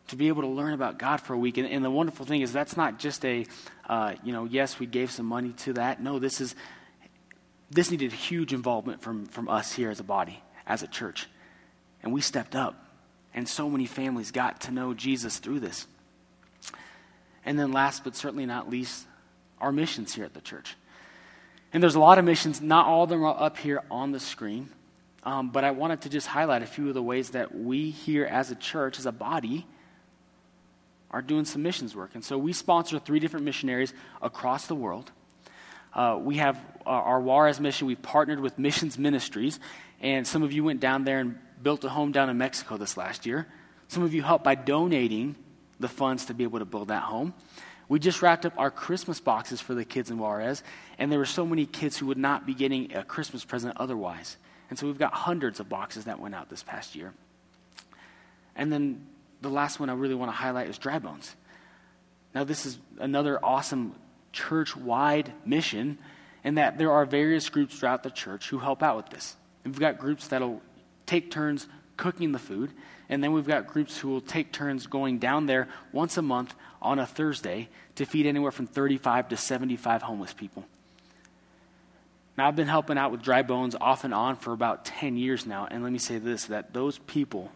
to 0.08 0.16
be 0.16 0.30
able 0.30 0.44
to 0.44 0.48
learn 0.48 0.74
about 0.74 0.98
God 0.98 1.20
for 1.20 1.34
a 1.34 1.38
week. 1.38 1.58
And, 1.58 1.68
and 1.68 1.84
the 1.84 1.92
wonderful 1.92 2.26
thing 2.26 2.42
is 2.42 2.54
that's 2.54 2.78
not 2.78 2.98
just 2.98 3.26
a, 3.26 3.46
uh, 3.88 4.16
you 4.24 4.32
know, 4.32 4.46
yes, 4.46 4.80
we 4.80 4.86
gave 4.86 5.12
some 5.12 5.26
money 5.26 5.54
to 5.60 5.74
that. 5.74 6.02
No, 6.02 6.20
this 6.20 6.40
is, 6.40 6.56
this 7.70 7.92
needed 7.92 8.14
huge 8.14 8.54
involvement 8.54 9.02
from, 9.02 9.26
from 9.26 9.50
us 9.50 9.74
here 9.74 9.90
as 9.90 10.00
a 10.00 10.04
body, 10.04 10.42
as 10.66 10.82
a 10.82 10.88
church. 10.88 11.28
And 12.08 12.14
we 12.14 12.22
stepped 12.22 12.56
up. 12.56 12.86
And 13.34 13.50
so 13.50 13.70
many 13.70 13.86
families 13.86 14.32
got 14.32 14.62
to 14.62 14.72
know 14.72 14.94
Jesus 14.94 15.40
through 15.40 15.60
this. 15.60 15.88
And 17.46 17.60
then 17.60 17.74
last 17.74 18.06
but 18.06 18.16
certainly 18.16 18.46
not 18.46 18.70
least, 18.70 19.06
our 19.60 19.74
missions 19.74 20.16
here 20.16 20.24
at 20.24 20.34
the 20.34 20.40
church. 20.40 20.78
And 21.74 21.84
there's 21.84 21.96
a 21.96 22.00
lot 22.00 22.18
of 22.18 22.24
missions. 22.24 22.62
Not 22.62 22.86
all 22.86 23.04
of 23.04 23.10
them 23.10 23.26
are 23.26 23.38
up 23.38 23.58
here 23.58 23.84
on 23.92 24.14
the 24.14 24.22
screen. 24.22 24.70
Um, 25.24 25.50
but 25.50 25.66
I 25.66 25.72
wanted 25.72 26.00
to 26.04 26.10
just 26.10 26.28
highlight 26.28 26.62
a 26.62 26.66
few 26.66 26.88
of 26.88 26.94
the 26.94 27.04
ways 27.04 27.32
that 27.32 27.54
we 27.54 27.90
here 27.90 28.24
as 28.24 28.52
a 28.52 28.56
church, 28.56 29.00
as 29.00 29.06
a 29.06 29.12
body, 29.12 29.66
are 31.12 31.22
doing 31.22 31.44
some 31.44 31.62
missions 31.62 31.94
work. 31.94 32.12
And 32.14 32.24
so 32.24 32.38
we 32.38 32.54
sponsor 32.54 33.00
three 33.00 33.20
different 33.20 33.44
missionaries 33.44 33.94
across 34.22 34.68
the 34.68 34.76
world. 34.76 35.12
Uh, 35.94 36.18
we 36.22 36.38
have 36.38 36.56
uh, 36.86 36.90
our 36.90 37.20
Juarez 37.20 37.60
mission. 37.60 37.86
We've 37.86 38.02
partnered 38.02 38.40
with 38.40 38.58
Missions 38.58 38.98
Ministries, 38.98 39.60
and 40.00 40.26
some 40.26 40.42
of 40.42 40.54
you 40.54 40.64
went 40.64 40.80
down 40.80 41.04
there 41.04 41.20
and 41.20 41.38
built 41.62 41.84
a 41.84 41.90
home 41.90 42.12
down 42.12 42.30
in 42.30 42.38
Mexico 42.38 42.78
this 42.78 42.98
last 42.98 43.26
year. 43.26 43.48
Some 43.88 44.04
of 44.04 44.14
you 44.14 44.22
helped 44.22 44.44
by 44.44 44.56
donating 44.56 45.36
the 45.80 45.88
funds 45.88 46.26
to 46.26 46.34
be 46.34 46.44
able 46.44 46.60
to 46.60 46.66
build 46.66 46.90
that 46.90 47.04
home. 47.04 47.34
We 47.90 48.00
just 48.00 48.22
wrapped 48.22 48.46
up 48.46 48.54
our 48.58 48.70
Christmas 48.70 49.20
boxes 49.20 49.62
for 49.62 49.74
the 49.74 49.86
kids 49.86 50.12
in 50.12 50.18
Juarez, 50.18 50.62
and 50.98 51.12
there 51.12 51.20
were 51.20 51.26
so 51.26 51.46
many 51.46 51.66
kids 51.66 51.98
who 51.98 52.08
would 52.08 52.18
not 52.18 52.46
be 52.46 52.54
getting 52.54 52.94
a 52.94 53.04
Christmas 53.04 53.46
present 53.46 53.78
otherwise. 53.78 54.38
And 54.70 54.78
so 54.78 54.88
we've 54.88 55.00
got 55.00 55.14
hundreds 55.14 55.60
of 55.62 55.70
boxes 55.70 56.06
that 56.06 56.20
went 56.20 56.36
out 56.36 56.50
this 56.50 56.64
past 56.64 56.96
year. 56.96 57.14
And 58.56 58.74
then 58.74 59.08
the 59.42 59.50
last 59.50 59.80
one 59.80 59.90
I 59.90 59.94
really 59.94 60.16
want 60.16 60.32
to 60.32 60.36
highlight 60.36 60.68
is 60.68 60.78
Dry 60.78 61.00
Bones. 61.00 61.36
Now, 62.36 62.44
this 62.44 62.66
is 62.66 62.78
another 63.00 63.40
awesome 63.44 63.96
church 64.34 64.76
wide 64.76 65.32
mission, 65.46 65.98
in 66.44 66.56
that 66.56 66.78
there 66.78 66.92
are 66.92 67.06
various 67.06 67.48
groups 67.50 67.80
throughout 67.80 68.04
the 68.04 68.12
church 68.12 68.50
who 68.50 68.60
help 68.60 68.84
out 68.84 68.98
with 68.98 69.10
this. 69.10 69.36
And 69.64 69.74
we've 69.74 69.80
got 69.80 69.98
groups 69.98 70.28
that'll 70.28 70.62
take 71.08 71.32
turns 71.32 71.68
cooking 71.98 72.32
the 72.32 72.40
food, 72.40 72.72
and 73.10 73.24
then 73.24 73.34
we've 73.34 73.48
got 73.48 73.66
groups 73.66 73.98
who 73.98 74.10
will 74.10 74.22
take 74.22 74.52
turns 74.52 74.86
going 74.86 75.18
down 75.18 75.48
there 75.48 75.68
once 75.92 76.18
a 76.18 76.22
month 76.22 76.54
on 76.80 77.00
a 77.00 77.06
Thursday 77.08 77.70
to 77.96 78.06
feed 78.06 78.28
anywhere 78.28 78.52
from 78.52 78.68
35 78.68 79.30
to 79.30 79.38
75 79.38 80.04
homeless 80.04 80.34
people. 80.34 80.64
Now, 82.38 82.48
I've 82.48 82.56
been 82.56 82.68
helping 82.68 83.00
out 83.00 83.12
with 83.12 83.24
Dry 83.24 83.42
Bones 83.42 83.76
off 83.82 84.04
and 84.04 84.14
on 84.14 84.36
for 84.36 84.54
about 84.54 84.86
10 84.86 85.18
years 85.18 85.48
now, 85.48 85.68
and 85.72 85.82
let 85.82 85.92
me 85.92 85.98
say 85.98 86.20
this 86.20 86.46
that 86.46 86.74
those 86.74 87.00
people 87.00 87.52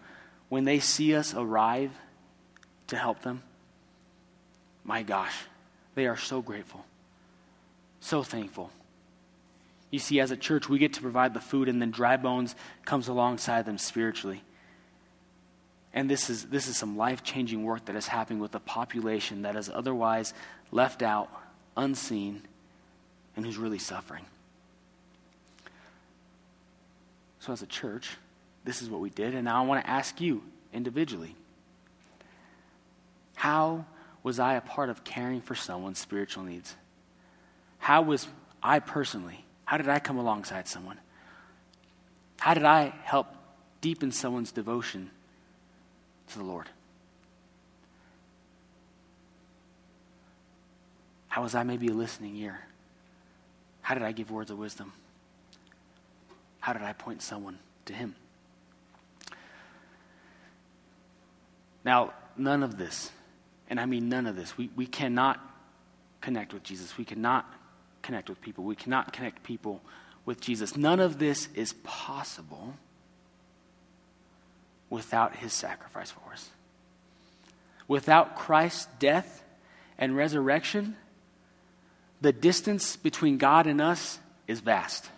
when 0.52 0.66
they 0.66 0.80
see 0.80 1.16
us 1.16 1.34
arrive 1.34 1.92
to 2.88 2.98
help 2.98 3.22
them, 3.22 3.42
my 4.84 5.02
gosh, 5.02 5.34
they 5.96 6.08
are 6.08 6.18
so 6.18 6.42
grateful, 6.42 6.84
so 8.02 8.22
thankful. 8.22 8.70
You 9.92 10.00
see, 10.00 10.20
as 10.22 10.32
a 10.32 10.38
church, 10.38 10.70
we 10.70 10.80
get 10.80 10.94
to 10.94 11.02
provide 11.02 11.34
the 11.34 11.42
food, 11.42 11.68
and 11.68 11.82
then 11.82 11.92
Dry 11.92 12.18
Bones 12.18 12.56
comes 12.86 13.10
alongside 13.10 13.66
them 13.66 13.78
spiritually. 13.78 14.42
And 15.94 16.10
this 16.10 16.30
is, 16.30 16.46
this 16.46 16.68
is 16.68 16.78
some 16.78 16.98
life 16.98 17.24
changing 17.24 17.64
work 17.64 17.86
that 17.86 17.98
is 17.98 18.08
happening 18.08 18.40
with 18.40 18.56
a 18.56 18.62
population 18.62 19.42
that 19.42 19.58
is 19.58 19.70
otherwise 19.70 20.34
left 20.72 21.02
out, 21.02 21.30
unseen, 21.76 22.42
and 23.36 23.46
who's 23.46 23.58
really 23.58 23.80
suffering. 23.80 24.26
So, 27.40 27.52
as 27.52 27.62
a 27.62 27.68
church, 27.68 28.18
this 28.64 28.82
is 28.82 28.90
what 28.90 29.02
we 29.02 29.10
did. 29.10 29.36
And 29.36 29.46
now 29.46 29.62
I 29.62 29.66
want 29.66 29.84
to 29.84 29.90
ask 29.90 30.22
you 30.22 30.44
individually 30.74 31.36
how 33.36 33.86
was 34.24 34.40
I 34.40 34.54
a 34.54 34.62
part 34.62 34.90
of 34.90 35.04
caring 35.04 35.42
for 35.42 35.56
someone's 35.56 35.98
spiritual 35.98 36.44
needs? 36.44 36.76
How 37.80 38.04
was 38.04 38.28
I 38.62 38.80
personally, 38.80 39.44
how 39.72 39.78
did 39.78 39.88
I 39.88 40.00
come 40.00 40.18
alongside 40.18 40.68
someone? 40.68 40.98
How 42.42 42.54
did 42.54 42.66
I 42.66 42.94
help 43.06 43.28
deepen 43.80 44.12
someone's 44.12 44.52
devotion 44.52 45.10
to 46.28 46.38
the 46.38 46.44
Lord? 46.44 46.68
How 51.30 51.42
was 51.42 51.56
I 51.56 51.64
maybe 51.64 51.88
a 51.88 51.94
listening 51.94 52.36
ear? 52.36 52.60
How 53.82 53.94
did 53.94 54.04
I 54.04 54.12
give 54.12 54.30
words 54.30 54.52
of 54.52 54.58
wisdom? 54.58 54.92
How 56.60 56.74
did 56.74 56.82
I 56.82 56.92
point 56.92 57.22
someone 57.22 57.58
to 57.86 57.94
Him? 57.94 58.14
Now, 61.86 62.12
none 62.36 62.62
of 62.62 62.78
this, 62.78 63.10
and 63.70 63.80
I 63.80 63.86
mean 63.86 64.10
none 64.10 64.28
of 64.28 64.36
this, 64.36 64.58
we, 64.58 64.70
we 64.76 64.86
cannot 64.86 65.40
connect 66.20 66.54
with 66.54 66.64
Jesus. 66.64 66.98
We 66.98 67.06
cannot 67.06 67.46
connect 68.02 68.30
with 68.30 68.42
people. 68.42 68.64
We 68.64 68.76
cannot 68.76 69.14
connect 69.14 69.44
people 69.44 69.82
with 70.26 70.42
Jesus. 70.42 70.76
None 70.76 71.00
of 71.00 71.20
this 71.20 71.50
is 71.56 71.74
possible 71.84 72.76
without 74.90 75.38
his 75.38 75.54
sacrifice 75.54 76.12
for 76.12 76.34
us. 76.34 76.50
Without 77.88 78.36
Christ's 78.36 78.88
death 79.00 79.44
and 79.98 80.16
resurrection, 80.16 80.96
the 82.22 82.32
distance 82.32 82.96
between 82.96 83.38
God 83.38 83.68
and 83.68 83.82
us 83.82 84.20
is 84.48 84.60
vast. 84.60 85.10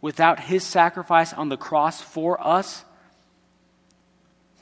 Without 0.00 0.40
his 0.40 0.62
sacrifice 0.62 1.32
on 1.32 1.48
the 1.48 1.56
cross 1.56 2.00
for 2.00 2.44
us, 2.44 2.84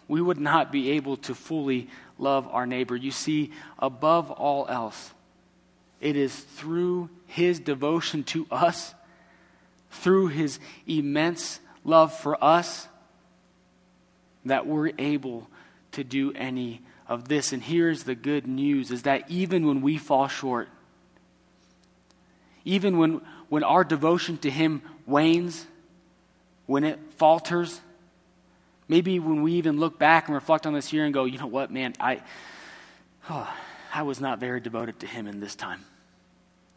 we 0.06 0.20
would 0.20 0.38
not 0.38 0.70
be 0.70 0.92
able 0.92 1.16
to 1.16 1.34
fully 1.34 1.88
love 2.18 2.46
our 2.48 2.66
neighbor. 2.66 2.94
You 2.94 3.10
see, 3.10 3.52
above 3.78 4.30
all 4.30 4.66
else, 4.68 5.12
it 6.04 6.16
is 6.16 6.34
through 6.34 7.10
his 7.26 7.58
devotion 7.58 8.24
to 8.24 8.46
us, 8.50 8.94
through 9.90 10.28
his 10.28 10.58
immense 10.86 11.60
love 11.84 12.12
for 12.12 12.42
us, 12.42 12.88
that 14.44 14.66
we're 14.66 14.92
able 14.98 15.48
to 15.92 16.04
do 16.04 16.32
any 16.34 16.82
of 17.08 17.28
this. 17.28 17.52
And 17.52 17.62
here's 17.62 18.04
the 18.04 18.14
good 18.14 18.46
news 18.46 18.90
is 18.90 19.02
that 19.02 19.30
even 19.30 19.66
when 19.66 19.80
we 19.80 19.96
fall 19.96 20.28
short, 20.28 20.68
even 22.64 22.98
when, 22.98 23.20
when 23.48 23.62
our 23.64 23.84
devotion 23.84 24.38
to 24.38 24.50
him 24.50 24.82
wanes, 25.06 25.66
when 26.66 26.84
it 26.84 26.98
falters, 27.16 27.80
Maybe 28.88 29.18
when 29.18 29.42
we 29.42 29.54
even 29.54 29.78
look 29.78 29.98
back 29.98 30.28
and 30.28 30.34
reflect 30.34 30.66
on 30.66 30.74
this 30.74 30.92
year 30.92 31.04
and 31.04 31.14
go, 31.14 31.24
you 31.24 31.38
know 31.38 31.46
what, 31.46 31.70
man, 31.70 31.94
I, 31.98 32.22
oh, 33.30 33.52
I 33.94 34.02
was 34.02 34.20
not 34.20 34.40
very 34.40 34.60
devoted 34.60 35.00
to 35.00 35.06
him 35.06 35.28
in 35.28 35.38
this 35.38 35.54
time, 35.54 35.84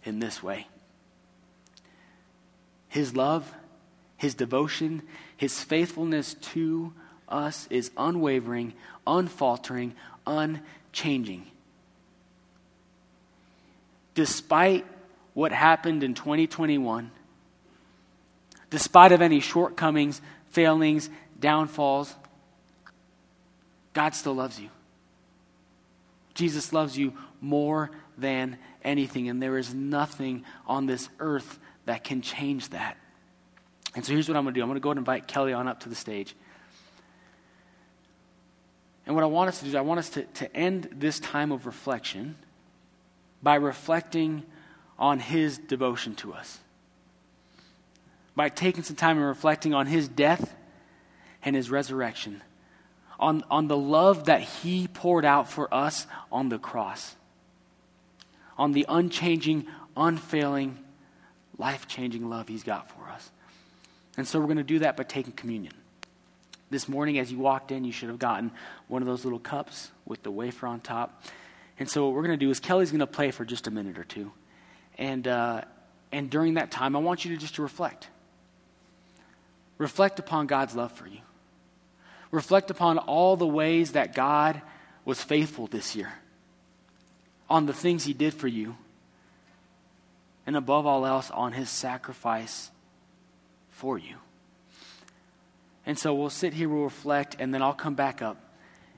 in 0.07 0.19
this 0.19 0.41
way. 0.41 0.67
His 2.87 3.15
love, 3.15 3.53
his 4.15 4.33
devotion, 4.33 5.03
his 5.35 5.61
faithfulness 5.63 6.33
to 6.35 6.93
us 7.27 7.67
is 7.69 7.91
unwavering, 7.97 8.73
unfaltering, 9.05 9.93
unchanging. 10.25 11.45
Despite 14.15 14.85
what 15.33 15.51
happened 15.51 16.03
in 16.03 16.13
2021, 16.15 17.11
despite 18.69 19.11
of 19.11 19.21
any 19.21 19.41
shortcomings, 19.41 20.21
failings, 20.49 21.09
downfalls, 21.39 22.15
God 23.93 24.15
still 24.15 24.33
loves 24.33 24.59
you. 24.59 24.69
Jesus 26.33 26.71
loves 26.71 26.97
you 26.97 27.13
more 27.41 27.91
than 28.17 28.57
anything, 28.83 29.29
and 29.29 29.41
there 29.41 29.57
is 29.57 29.73
nothing 29.73 30.43
on 30.65 30.85
this 30.85 31.09
earth 31.19 31.59
that 31.85 32.03
can 32.03 32.21
change 32.21 32.69
that. 32.69 32.97
And 33.95 34.05
so 34.05 34.13
here's 34.13 34.27
what 34.27 34.37
I'm 34.37 34.43
going 34.43 34.53
to 34.53 34.59
do 34.59 34.63
I'm 34.63 34.69
going 34.69 34.75
to 34.75 34.83
go 34.83 34.91
and 34.91 34.99
invite 34.99 35.27
Kelly 35.27 35.53
on 35.53 35.67
up 35.67 35.81
to 35.81 35.89
the 35.89 35.95
stage. 35.95 36.35
And 39.05 39.15
what 39.15 39.23
I 39.23 39.27
want 39.27 39.47
us 39.47 39.59
to 39.59 39.63
do 39.63 39.69
is 39.69 39.75
I 39.75 39.81
want 39.81 39.99
us 39.99 40.09
to, 40.11 40.23
to 40.23 40.55
end 40.55 40.89
this 40.91 41.19
time 41.19 41.51
of 41.51 41.65
reflection 41.65 42.35
by 43.41 43.55
reflecting 43.55 44.43
on 44.99 45.19
his 45.19 45.57
devotion 45.57 46.15
to 46.15 46.33
us. 46.33 46.59
By 48.35 48.49
taking 48.49 48.83
some 48.83 48.95
time 48.95 49.17
and 49.17 49.25
reflecting 49.25 49.73
on 49.73 49.87
his 49.87 50.07
death 50.07 50.53
and 51.41 51.55
his 51.55 51.71
resurrection, 51.71 52.41
on, 53.19 53.43
on 53.49 53.67
the 53.67 53.77
love 53.77 54.25
that 54.25 54.41
he 54.41 54.87
poured 54.87 55.25
out 55.25 55.49
for 55.49 55.73
us 55.73 56.05
on 56.31 56.49
the 56.49 56.59
cross, 56.59 57.15
on 58.57 58.71
the 58.71 58.85
unchanging, 58.89 59.67
unfailing, 59.95 60.77
life 61.57 61.87
changing 61.87 62.29
love 62.29 62.47
he's 62.47 62.63
got 62.63 62.89
for 62.89 63.09
us. 63.09 63.31
And 64.17 64.27
so 64.27 64.39
we're 64.39 64.45
going 64.45 64.57
to 64.57 64.63
do 64.63 64.79
that 64.79 64.97
by 64.97 65.03
taking 65.03 65.33
communion. 65.33 65.73
This 66.69 66.89
morning, 66.89 67.17
as 67.19 67.31
you 67.31 67.37
walked 67.37 67.71
in, 67.71 67.85
you 67.85 67.91
should 67.91 68.09
have 68.09 68.19
gotten 68.19 68.51
one 68.87 69.01
of 69.01 69.07
those 69.07 69.23
little 69.23 69.39
cups 69.39 69.91
with 70.05 70.23
the 70.23 70.31
wafer 70.31 70.67
on 70.67 70.81
top. 70.81 71.23
And 71.79 71.89
so, 71.89 72.05
what 72.05 72.15
we're 72.15 72.23
going 72.23 72.37
to 72.37 72.45
do 72.45 72.49
is 72.49 72.59
Kelly's 72.59 72.91
going 72.91 72.99
to 72.99 73.07
play 73.07 73.31
for 73.31 73.45
just 73.45 73.67
a 73.67 73.71
minute 73.71 73.97
or 73.97 74.03
two. 74.03 74.31
And, 74.97 75.27
uh, 75.27 75.61
and 76.11 76.29
during 76.29 76.55
that 76.55 76.71
time, 76.71 76.95
I 76.95 76.99
want 76.99 77.23
you 77.23 77.33
to 77.33 77.39
just 77.39 77.55
to 77.55 77.61
reflect. 77.61 78.09
Reflect 79.77 80.19
upon 80.19 80.47
God's 80.47 80.75
love 80.75 80.91
for 80.91 81.07
you. 81.07 81.19
Reflect 82.31 82.71
upon 82.71 82.97
all 82.97 83.37
the 83.37 83.47
ways 83.47 83.93
that 83.93 84.13
God 84.13 84.61
was 85.05 85.21
faithful 85.21 85.67
this 85.67 85.95
year, 85.95 86.11
on 87.49 87.65
the 87.65 87.73
things 87.73 88.05
He 88.05 88.13
did 88.13 88.33
for 88.33 88.47
you, 88.47 88.75
and 90.45 90.55
above 90.55 90.85
all 90.85 91.05
else, 91.05 91.31
on 91.31 91.53
His 91.53 91.69
sacrifice 91.69 92.71
for 93.71 93.97
you. 93.97 94.15
And 95.85 95.97
so 95.97 96.13
we'll 96.13 96.29
sit 96.29 96.53
here, 96.53 96.67
we'll 96.67 96.83
reflect, 96.83 97.37
and 97.39 97.53
then 97.53 97.61
I'll 97.61 97.73
come 97.73 97.95
back 97.95 98.21
up 98.21 98.37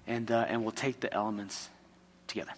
and, 0.08 0.32
uh, 0.32 0.46
and 0.50 0.64
we'll 0.64 0.72
take 0.72 1.00
the 1.00 1.14
elements 1.14 1.70
together. 2.28 2.54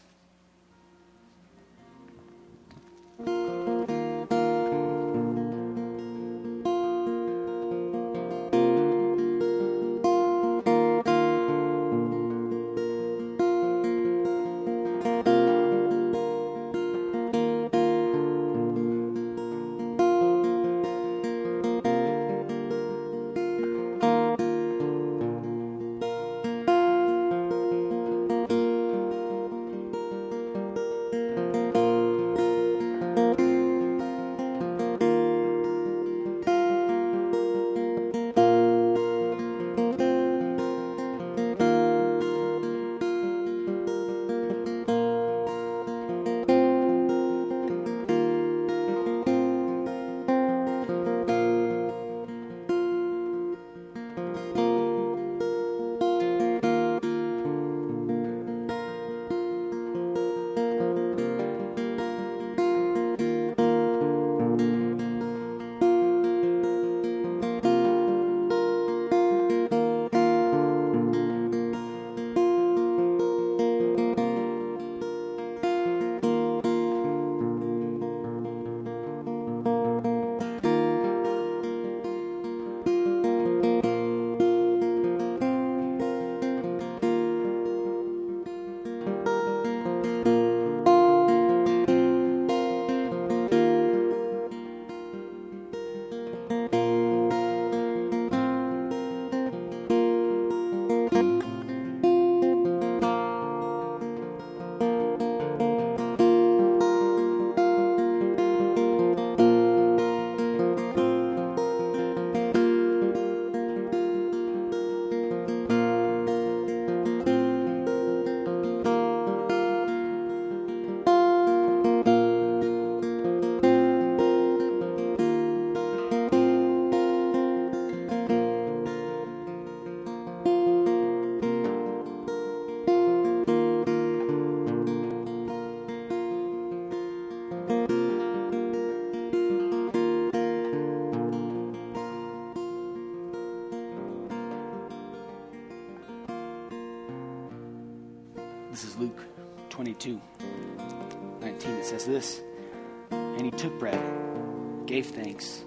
Thanks, 155.11 155.63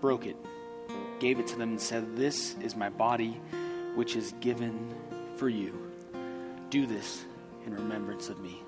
broke 0.00 0.26
it, 0.26 0.36
gave 1.18 1.38
it 1.38 1.46
to 1.48 1.56
them, 1.56 1.70
and 1.70 1.80
said, 1.80 2.16
This 2.16 2.56
is 2.62 2.76
my 2.76 2.88
body, 2.88 3.40
which 3.94 4.16
is 4.16 4.34
given 4.40 4.94
for 5.36 5.48
you. 5.48 5.90
Do 6.70 6.86
this 6.86 7.24
in 7.66 7.74
remembrance 7.74 8.28
of 8.28 8.40
me. 8.40 8.62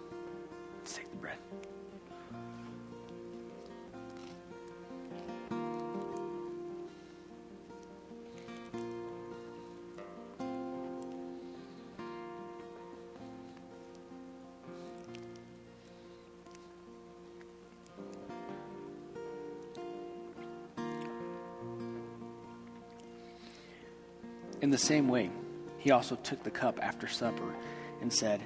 Same 24.82 25.06
way, 25.08 25.30
he 25.78 25.92
also 25.92 26.16
took 26.16 26.42
the 26.42 26.50
cup 26.50 26.78
after 26.82 27.06
supper 27.06 27.54
and 28.00 28.12
said, 28.12 28.42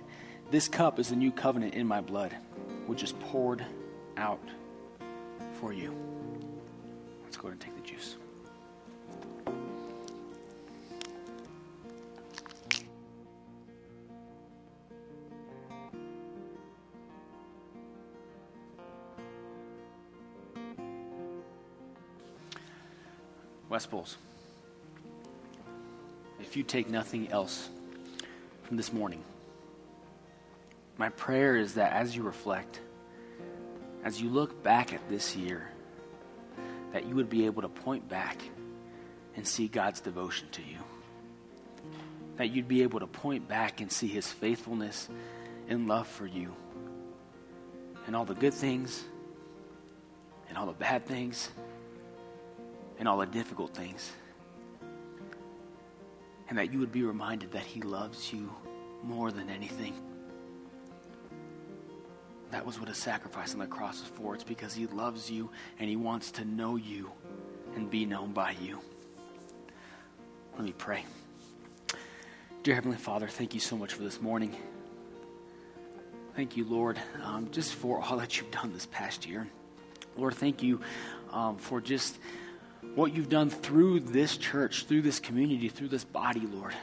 This 0.50 0.68
cup 0.68 0.98
is 0.98 1.08
the 1.08 1.16
new 1.16 1.32
covenant 1.32 1.74
in 1.74 1.86
my 1.86 2.00
blood, 2.00 2.36
which 2.86 3.02
is 3.02 3.12
poured 3.12 3.64
out 4.16 4.46
for 5.60 5.72
you. 5.72 5.94
Let's 7.24 7.38
go 7.38 7.48
and 7.48 7.58
take 7.58 7.74
the 7.74 7.82
juice. 7.82 8.16
West 23.68 23.90
Bulls 23.90 24.16
you 26.56 26.62
take 26.62 26.88
nothing 26.88 27.30
else 27.30 27.68
from 28.62 28.76
this 28.76 28.92
morning, 28.92 29.22
my 30.96 31.10
prayer 31.10 31.56
is 31.56 31.74
that 31.74 31.92
as 31.92 32.16
you 32.16 32.22
reflect, 32.22 32.80
as 34.02 34.20
you 34.20 34.30
look 34.30 34.62
back 34.62 34.92
at 34.92 35.08
this 35.08 35.36
year, 35.36 35.70
that 36.92 37.06
you 37.06 37.14
would 37.14 37.28
be 37.28 37.46
able 37.46 37.62
to 37.62 37.68
point 37.68 38.08
back 38.08 38.40
and 39.34 39.46
see 39.46 39.68
God's 39.68 40.00
devotion 40.00 40.48
to 40.52 40.62
you. 40.62 40.78
That 42.36 42.50
you'd 42.50 42.68
be 42.68 42.82
able 42.82 43.00
to 43.00 43.06
point 43.06 43.48
back 43.48 43.80
and 43.80 43.92
see 43.92 44.08
his 44.08 44.26
faithfulness 44.26 45.08
and 45.68 45.86
love 45.86 46.06
for 46.06 46.26
you. 46.26 46.54
And 48.06 48.16
all 48.16 48.24
the 48.24 48.34
good 48.34 48.54
things, 48.54 49.04
and 50.48 50.56
all 50.56 50.66
the 50.66 50.72
bad 50.72 51.06
things, 51.06 51.50
and 52.98 53.08
all 53.08 53.18
the 53.18 53.26
difficult 53.26 53.74
things 53.74 54.10
and 56.48 56.58
that 56.58 56.72
you 56.72 56.78
would 56.78 56.92
be 56.92 57.02
reminded 57.02 57.52
that 57.52 57.64
He 57.64 57.80
loves 57.80 58.32
you 58.32 58.52
more 59.02 59.30
than 59.30 59.50
anything. 59.50 59.94
That 62.50 62.64
was 62.64 62.78
what 62.78 62.88
a 62.88 62.94
sacrifice 62.94 63.52
on 63.52 63.58
the 63.58 63.66
cross 63.66 64.00
was 64.00 64.08
for. 64.10 64.34
It's 64.34 64.44
because 64.44 64.74
He 64.74 64.86
loves 64.86 65.30
you 65.30 65.50
and 65.78 65.88
He 65.88 65.96
wants 65.96 66.30
to 66.32 66.44
know 66.44 66.76
you 66.76 67.10
and 67.74 67.90
be 67.90 68.06
known 68.06 68.32
by 68.32 68.54
you. 68.62 68.78
Let 70.54 70.64
me 70.64 70.72
pray. 70.72 71.04
Dear 72.62 72.74
Heavenly 72.74 72.96
Father, 72.96 73.28
thank 73.28 73.54
you 73.54 73.60
so 73.60 73.76
much 73.76 73.92
for 73.92 74.02
this 74.02 74.20
morning. 74.20 74.56
Thank 76.34 76.56
you, 76.56 76.64
Lord, 76.64 76.98
um, 77.22 77.50
just 77.50 77.74
for 77.74 78.00
all 78.00 78.16
that 78.18 78.36
you've 78.36 78.50
done 78.50 78.72
this 78.72 78.86
past 78.86 79.26
year. 79.26 79.48
Lord, 80.16 80.34
thank 80.34 80.62
you 80.62 80.80
um, 81.30 81.56
for 81.58 81.80
just 81.80 82.18
what 82.94 83.14
you've 83.14 83.28
done 83.28 83.50
through 83.50 84.00
this 84.00 84.36
church, 84.36 84.86
through 84.86 85.02
this 85.02 85.20
community, 85.20 85.68
through 85.68 85.88
this 85.88 86.04
body, 86.04 86.40
Lord. 86.40 86.74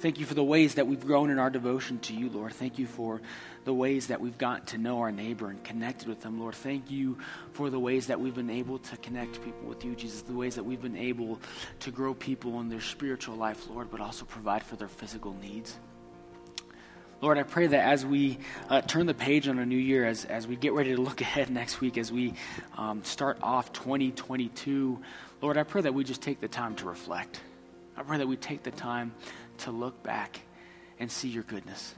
Thank 0.00 0.20
you 0.20 0.26
for 0.26 0.34
the 0.34 0.44
ways 0.44 0.76
that 0.76 0.86
we've 0.86 1.04
grown 1.04 1.28
in 1.28 1.40
our 1.40 1.50
devotion 1.50 1.98
to 2.00 2.14
you, 2.14 2.30
Lord. 2.30 2.52
Thank 2.52 2.78
you 2.78 2.86
for 2.86 3.20
the 3.64 3.74
ways 3.74 4.06
that 4.06 4.20
we've 4.20 4.38
gotten 4.38 4.64
to 4.66 4.78
know 4.78 5.00
our 5.00 5.10
neighbor 5.10 5.50
and 5.50 5.62
connected 5.64 6.06
with 6.06 6.20
them, 6.20 6.38
Lord. 6.38 6.54
Thank 6.54 6.88
you 6.88 7.18
for 7.52 7.68
the 7.68 7.80
ways 7.80 8.06
that 8.06 8.20
we've 8.20 8.34
been 8.34 8.48
able 8.48 8.78
to 8.78 8.96
connect 8.98 9.42
people 9.42 9.68
with 9.68 9.84
you, 9.84 9.96
Jesus. 9.96 10.22
The 10.22 10.34
ways 10.34 10.54
that 10.54 10.62
we've 10.62 10.80
been 10.80 10.96
able 10.96 11.40
to 11.80 11.90
grow 11.90 12.14
people 12.14 12.60
in 12.60 12.68
their 12.68 12.80
spiritual 12.80 13.34
life, 13.34 13.68
Lord, 13.68 13.90
but 13.90 14.00
also 14.00 14.24
provide 14.24 14.62
for 14.62 14.76
their 14.76 14.86
physical 14.86 15.34
needs. 15.42 15.76
Lord, 17.20 17.36
I 17.36 17.42
pray 17.42 17.66
that 17.66 17.84
as 17.84 18.06
we 18.06 18.38
uh, 18.68 18.80
turn 18.80 19.06
the 19.06 19.14
page 19.14 19.48
on 19.48 19.58
a 19.58 19.66
new 19.66 19.76
year, 19.76 20.06
as, 20.06 20.24
as 20.24 20.46
we 20.46 20.54
get 20.54 20.72
ready 20.72 20.94
to 20.94 21.00
look 21.00 21.20
ahead 21.28 21.50
next 21.50 21.80
week, 21.80 21.98
as 21.98 22.12
we 22.12 22.34
um, 22.76 23.02
start 23.02 23.38
off 23.42 23.72
2022, 23.72 25.00
Lord, 25.42 25.56
I 25.56 25.64
pray 25.64 25.82
that 25.82 25.94
we 25.94 26.04
just 26.04 26.22
take 26.22 26.40
the 26.40 26.48
time 26.48 26.76
to 26.76 26.86
reflect. 26.86 27.40
I 27.96 28.02
pray 28.04 28.18
that 28.18 28.28
we 28.28 28.36
take 28.36 28.62
the 28.62 28.70
time 28.70 29.12
to 29.58 29.72
look 29.72 30.00
back 30.04 30.40
and 31.00 31.10
see 31.10 31.28
your 31.28 31.42
goodness. 31.42 31.94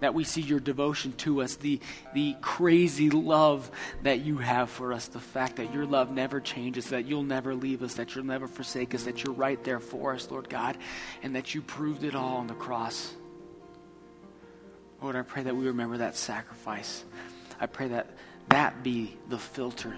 That 0.00 0.14
we 0.14 0.24
see 0.24 0.40
your 0.40 0.58
devotion 0.58 1.12
to 1.18 1.42
us, 1.42 1.54
the, 1.54 1.78
the 2.12 2.34
crazy 2.40 3.10
love 3.10 3.70
that 4.02 4.22
you 4.22 4.38
have 4.38 4.68
for 4.68 4.92
us, 4.92 5.06
the 5.06 5.20
fact 5.20 5.56
that 5.56 5.72
your 5.72 5.86
love 5.86 6.10
never 6.10 6.40
changes, 6.40 6.88
that 6.88 7.06
you'll 7.06 7.22
never 7.22 7.54
leave 7.54 7.84
us, 7.84 7.94
that 7.94 8.16
you'll 8.16 8.24
never 8.24 8.48
forsake 8.48 8.92
us, 8.96 9.04
that 9.04 9.22
you're 9.22 9.34
right 9.34 9.62
there 9.62 9.78
for 9.78 10.12
us, 10.12 10.28
Lord 10.28 10.48
God, 10.48 10.76
and 11.22 11.36
that 11.36 11.54
you 11.54 11.62
proved 11.62 12.02
it 12.02 12.16
all 12.16 12.38
on 12.38 12.48
the 12.48 12.54
cross. 12.54 13.14
Lord, 15.02 15.16
I 15.16 15.22
pray 15.22 15.42
that 15.42 15.56
we 15.56 15.66
remember 15.66 15.98
that 15.98 16.16
sacrifice. 16.16 17.04
I 17.60 17.66
pray 17.66 17.88
that 17.88 18.06
that 18.48 18.82
be 18.82 19.16
the 19.28 19.38
filter 19.38 19.94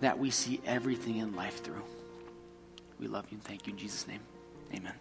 that 0.00 0.18
we 0.18 0.30
see 0.30 0.60
everything 0.64 1.16
in 1.16 1.34
life 1.34 1.62
through. 1.62 1.82
We 3.00 3.08
love 3.08 3.26
you 3.30 3.36
and 3.36 3.44
thank 3.44 3.66
you 3.66 3.72
in 3.72 3.78
Jesus' 3.78 4.06
name. 4.06 4.20
Amen. 4.72 4.92